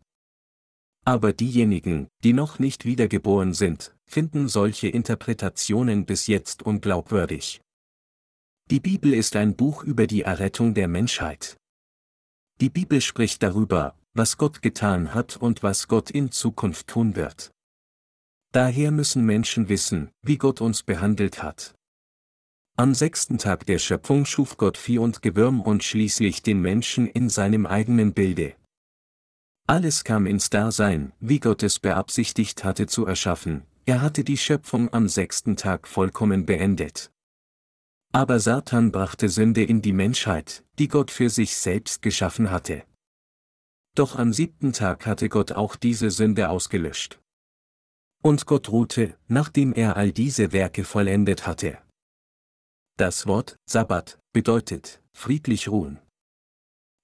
Aber 1.06 1.34
diejenigen, 1.34 2.08
die 2.24 2.34
noch 2.34 2.60
nicht 2.60 2.86
wiedergeboren 2.86 3.54
sind, 3.54 3.96
finden 4.06 4.48
solche 4.48 4.88
Interpretationen 4.88 6.06
bis 6.06 6.28
jetzt 6.28 6.64
unglaubwürdig. 6.64 7.62
Die 8.70 8.80
Bibel 8.80 9.14
ist 9.14 9.36
ein 9.36 9.56
Buch 9.56 9.84
über 9.84 10.08
die 10.08 10.22
Errettung 10.22 10.74
der 10.74 10.88
Menschheit. 10.88 11.58
Die 12.62 12.70
Bibel 12.70 13.02
spricht 13.02 13.44
darüber, 13.44 13.96
was 14.14 14.38
Gott 14.38 14.62
getan 14.62 15.14
hat 15.14 15.36
und 15.36 15.64
was 15.64 15.90
Gott 15.90 16.10
in 16.10 16.32
Zukunft 16.32 16.88
tun 16.88 17.16
wird. 17.18 17.52
Daher 18.54 18.92
müssen 18.92 19.26
Menschen 19.26 19.68
wissen, 19.68 20.12
wie 20.22 20.38
Gott 20.38 20.62
uns 20.62 20.84
behandelt 20.84 21.44
hat. 21.44 21.76
Am 22.78 22.94
sechsten 22.94 23.38
Tag 23.38 23.66
der 23.66 23.80
Schöpfung 23.80 24.26
schuf 24.26 24.58
Gott 24.58 24.78
Vieh 24.78 25.00
und 25.00 25.22
Gewürm 25.22 25.62
und 25.62 25.84
schließlich 25.84 26.44
den 26.44 26.62
Menschen 26.62 27.08
in 27.08 27.30
seinem 27.30 27.66
eigenen 27.66 28.14
Bilde. 28.14 28.56
Alles 29.66 30.04
kam 30.04 30.26
ins 30.26 30.50
Dasein, 30.50 31.14
wie 31.20 31.40
Gott 31.40 31.64
es 31.64 31.80
beabsichtigt 31.80 32.64
hatte 32.64 32.86
zu 32.86 33.06
erschaffen, 33.06 33.66
er 33.86 34.02
hatte 34.02 34.24
die 34.24 34.38
Schöpfung 34.38 34.92
am 34.94 35.08
sechsten 35.08 35.56
Tag 35.56 35.88
vollkommen 35.88 36.46
beendet. 36.46 37.12
Aber 38.14 38.40
Satan 38.40 38.92
brachte 38.92 39.28
Sünde 39.30 39.64
in 39.64 39.82
die 39.82 39.94
Menschheit, 39.94 40.64
die 40.80 40.88
Gott 40.88 41.12
für 41.12 41.30
sich 41.30 41.56
selbst 41.56 42.02
geschaffen 42.02 42.52
hatte. 42.52 42.84
Doch 43.96 44.18
am 44.18 44.34
siebten 44.34 44.74
Tag 44.74 45.06
hatte 45.06 45.30
Gott 45.30 45.52
auch 45.52 45.76
diese 45.76 46.12
Sünde 46.12 46.50
ausgelöscht. 46.50 47.20
Und 48.22 48.46
Gott 48.46 48.70
ruhte, 48.70 49.18
nachdem 49.28 49.74
er 49.74 49.98
all 49.98 50.12
diese 50.12 50.52
Werke 50.52 50.84
vollendet 50.84 51.48
hatte. 51.48 51.78
Das 52.98 53.28
Wort 53.28 53.58
Sabbat 53.66 54.20
bedeutet 54.34 55.02
friedlich 55.14 55.68
ruhen. 55.70 56.00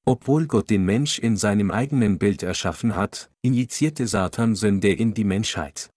Obwohl 0.09 0.47
Gott 0.47 0.71
den 0.71 0.85
Mensch 0.85 1.19
in 1.19 1.37
seinem 1.37 1.69
eigenen 1.69 2.17
Bild 2.17 2.41
erschaffen 2.41 2.95
hat, 2.95 3.29
injizierte 3.43 4.07
Satan 4.07 4.55
Sünde 4.55 4.91
in 4.91 5.13
die 5.13 5.23
Menschheit. 5.23 5.91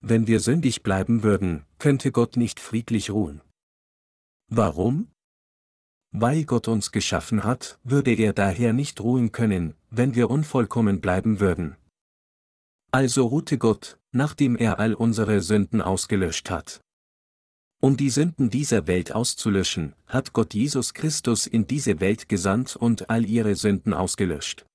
Wenn 0.00 0.26
wir 0.26 0.40
sündig 0.40 0.82
bleiben 0.82 1.22
würden, 1.22 1.66
könnte 1.78 2.12
Gott 2.12 2.38
nicht 2.38 2.60
friedlich 2.60 3.10
ruhen. 3.10 3.42
Warum? 4.48 5.10
Weil 6.12 6.44
Gott 6.44 6.66
uns 6.66 6.92
geschaffen 6.92 7.44
hat, 7.44 7.78
würde 7.84 8.14
er 8.14 8.32
daher 8.32 8.72
nicht 8.72 9.02
ruhen 9.02 9.32
können, 9.32 9.74
wenn 9.90 10.14
wir 10.14 10.30
unvollkommen 10.30 11.02
bleiben 11.02 11.40
würden. 11.40 11.76
Also 12.90 13.26
ruhte 13.26 13.58
Gott, 13.58 13.98
nachdem 14.12 14.56
er 14.56 14.78
all 14.78 14.94
unsere 14.94 15.42
Sünden 15.42 15.82
ausgelöscht 15.82 16.48
hat. 16.48 16.80
Um 17.82 17.96
die 17.96 18.10
Sünden 18.10 18.50
dieser 18.50 18.86
Welt 18.86 19.12
auszulöschen, 19.12 19.94
hat 20.06 20.34
Gott 20.34 20.52
Jesus 20.52 20.92
Christus 20.92 21.46
in 21.46 21.66
diese 21.66 21.98
Welt 22.00 22.28
gesandt 22.28 22.76
und 22.76 23.08
all 23.08 23.24
ihre 23.24 23.54
Sünden 23.54 23.94
ausgelöscht. 23.94 24.66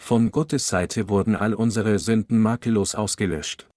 Von 0.00 0.32
Gottes 0.32 0.66
Seite 0.66 1.08
wurden 1.08 1.36
all 1.36 1.54
unsere 1.54 2.00
Sünden 2.00 2.40
makellos 2.40 2.96
ausgelöscht. 2.96 3.68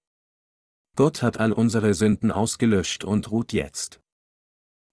Gott 0.96 1.22
hat 1.22 1.38
all 1.38 1.52
unsere 1.52 1.94
Sünden 1.94 2.32
ausgelöscht 2.32 3.04
und 3.04 3.30
ruht 3.30 3.52
jetzt. 3.52 4.00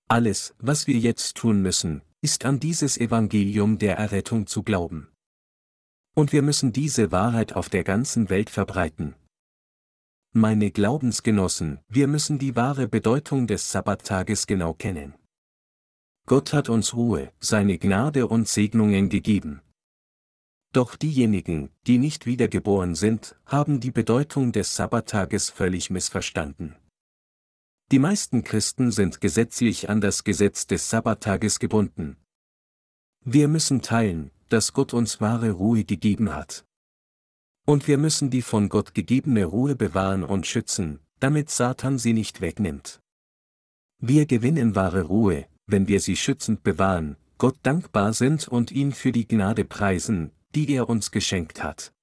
Alles, 0.08 0.54
was 0.60 0.86
wir 0.86 1.00
jetzt 1.00 1.36
tun 1.36 1.64
müssen, 1.64 2.04
ist 2.22 2.46
an 2.46 2.60
dieses 2.60 2.98
Evangelium 2.98 3.80
der 3.80 3.98
Errettung 3.98 4.46
zu 4.46 4.62
glauben. 4.62 5.08
Und 6.14 6.32
wir 6.32 6.44
müssen 6.44 6.74
diese 6.74 7.12
Wahrheit 7.12 7.54
auf 7.54 7.70
der 7.70 7.84
ganzen 7.84 8.30
Welt 8.30 8.52
verbreiten. 8.52 9.16
Meine 10.34 10.72
Glaubensgenossen, 10.72 11.80
wir 11.90 12.08
müssen 12.08 12.40
die 12.40 12.56
wahre 12.56 12.88
Bedeutung 12.88 13.48
des 13.48 13.70
Sabbattages 13.70 14.48
genau 14.48 14.74
kennen. 14.74 15.14
Gott 16.26 16.54
hat 16.54 16.70
uns 16.70 16.94
Ruhe, 16.94 17.34
seine 17.42 17.78
Gnade 17.78 18.28
und 18.28 18.48
Segnungen 18.48 19.10
gegeben. 19.10 19.62
Doch 20.72 20.96
diejenigen, 20.96 21.70
die 21.86 21.98
nicht 21.98 22.26
wiedergeboren 22.26 22.96
sind, 22.96 23.36
haben 23.46 23.82
die 23.82 23.92
Bedeutung 23.92 24.54
des 24.54 24.74
Sabbattages 24.74 25.50
völlig 25.50 25.90
missverstanden. 25.90 26.78
Die 27.92 28.00
meisten 28.00 28.46
Christen 28.46 28.92
sind 28.92 29.20
gesetzlich 29.20 29.90
an 29.90 30.00
das 30.00 30.24
Gesetz 30.24 30.66
des 30.66 30.90
Sabbattages 30.90 31.60
gebunden. 31.60 32.16
Wir 33.26 33.50
müssen 33.50 33.82
teilen, 33.82 34.32
dass 34.48 34.72
Gott 34.72 34.94
uns 34.94 35.20
wahre 35.20 35.52
Ruhe 35.52 35.84
gegeben 35.84 36.34
hat. 36.34 36.66
Und 37.66 37.88
wir 37.88 37.98
müssen 37.98 38.30
die 38.30 38.42
von 38.42 38.70
Gott 38.70 38.94
gegebene 38.94 39.46
Ruhe 39.46 39.76
bewahren 39.76 40.24
und 40.24 40.48
schützen, 40.48 41.00
damit 41.20 41.50
Satan 41.50 41.98
sie 41.98 42.14
nicht 42.14 42.42
wegnimmt. 42.42 43.00
Wir 44.00 44.26
gewinnen 44.26 44.76
wahre 44.76 45.04
Ruhe, 45.04 45.46
wenn 45.68 45.88
wir 45.88 46.00
sie 46.00 46.16
schützend 46.16 46.64
bewahren, 46.64 47.18
Gott 47.38 47.58
dankbar 47.64 48.14
sind 48.14 48.48
und 48.48 48.72
ihn 48.72 48.92
für 48.92 49.12
die 49.12 49.28
Gnade 49.28 49.66
preisen, 49.66 50.32
die 50.56 50.74
er 50.74 50.90
uns 50.90 51.12
geschenkt 51.12 51.64
hat. 51.64 51.94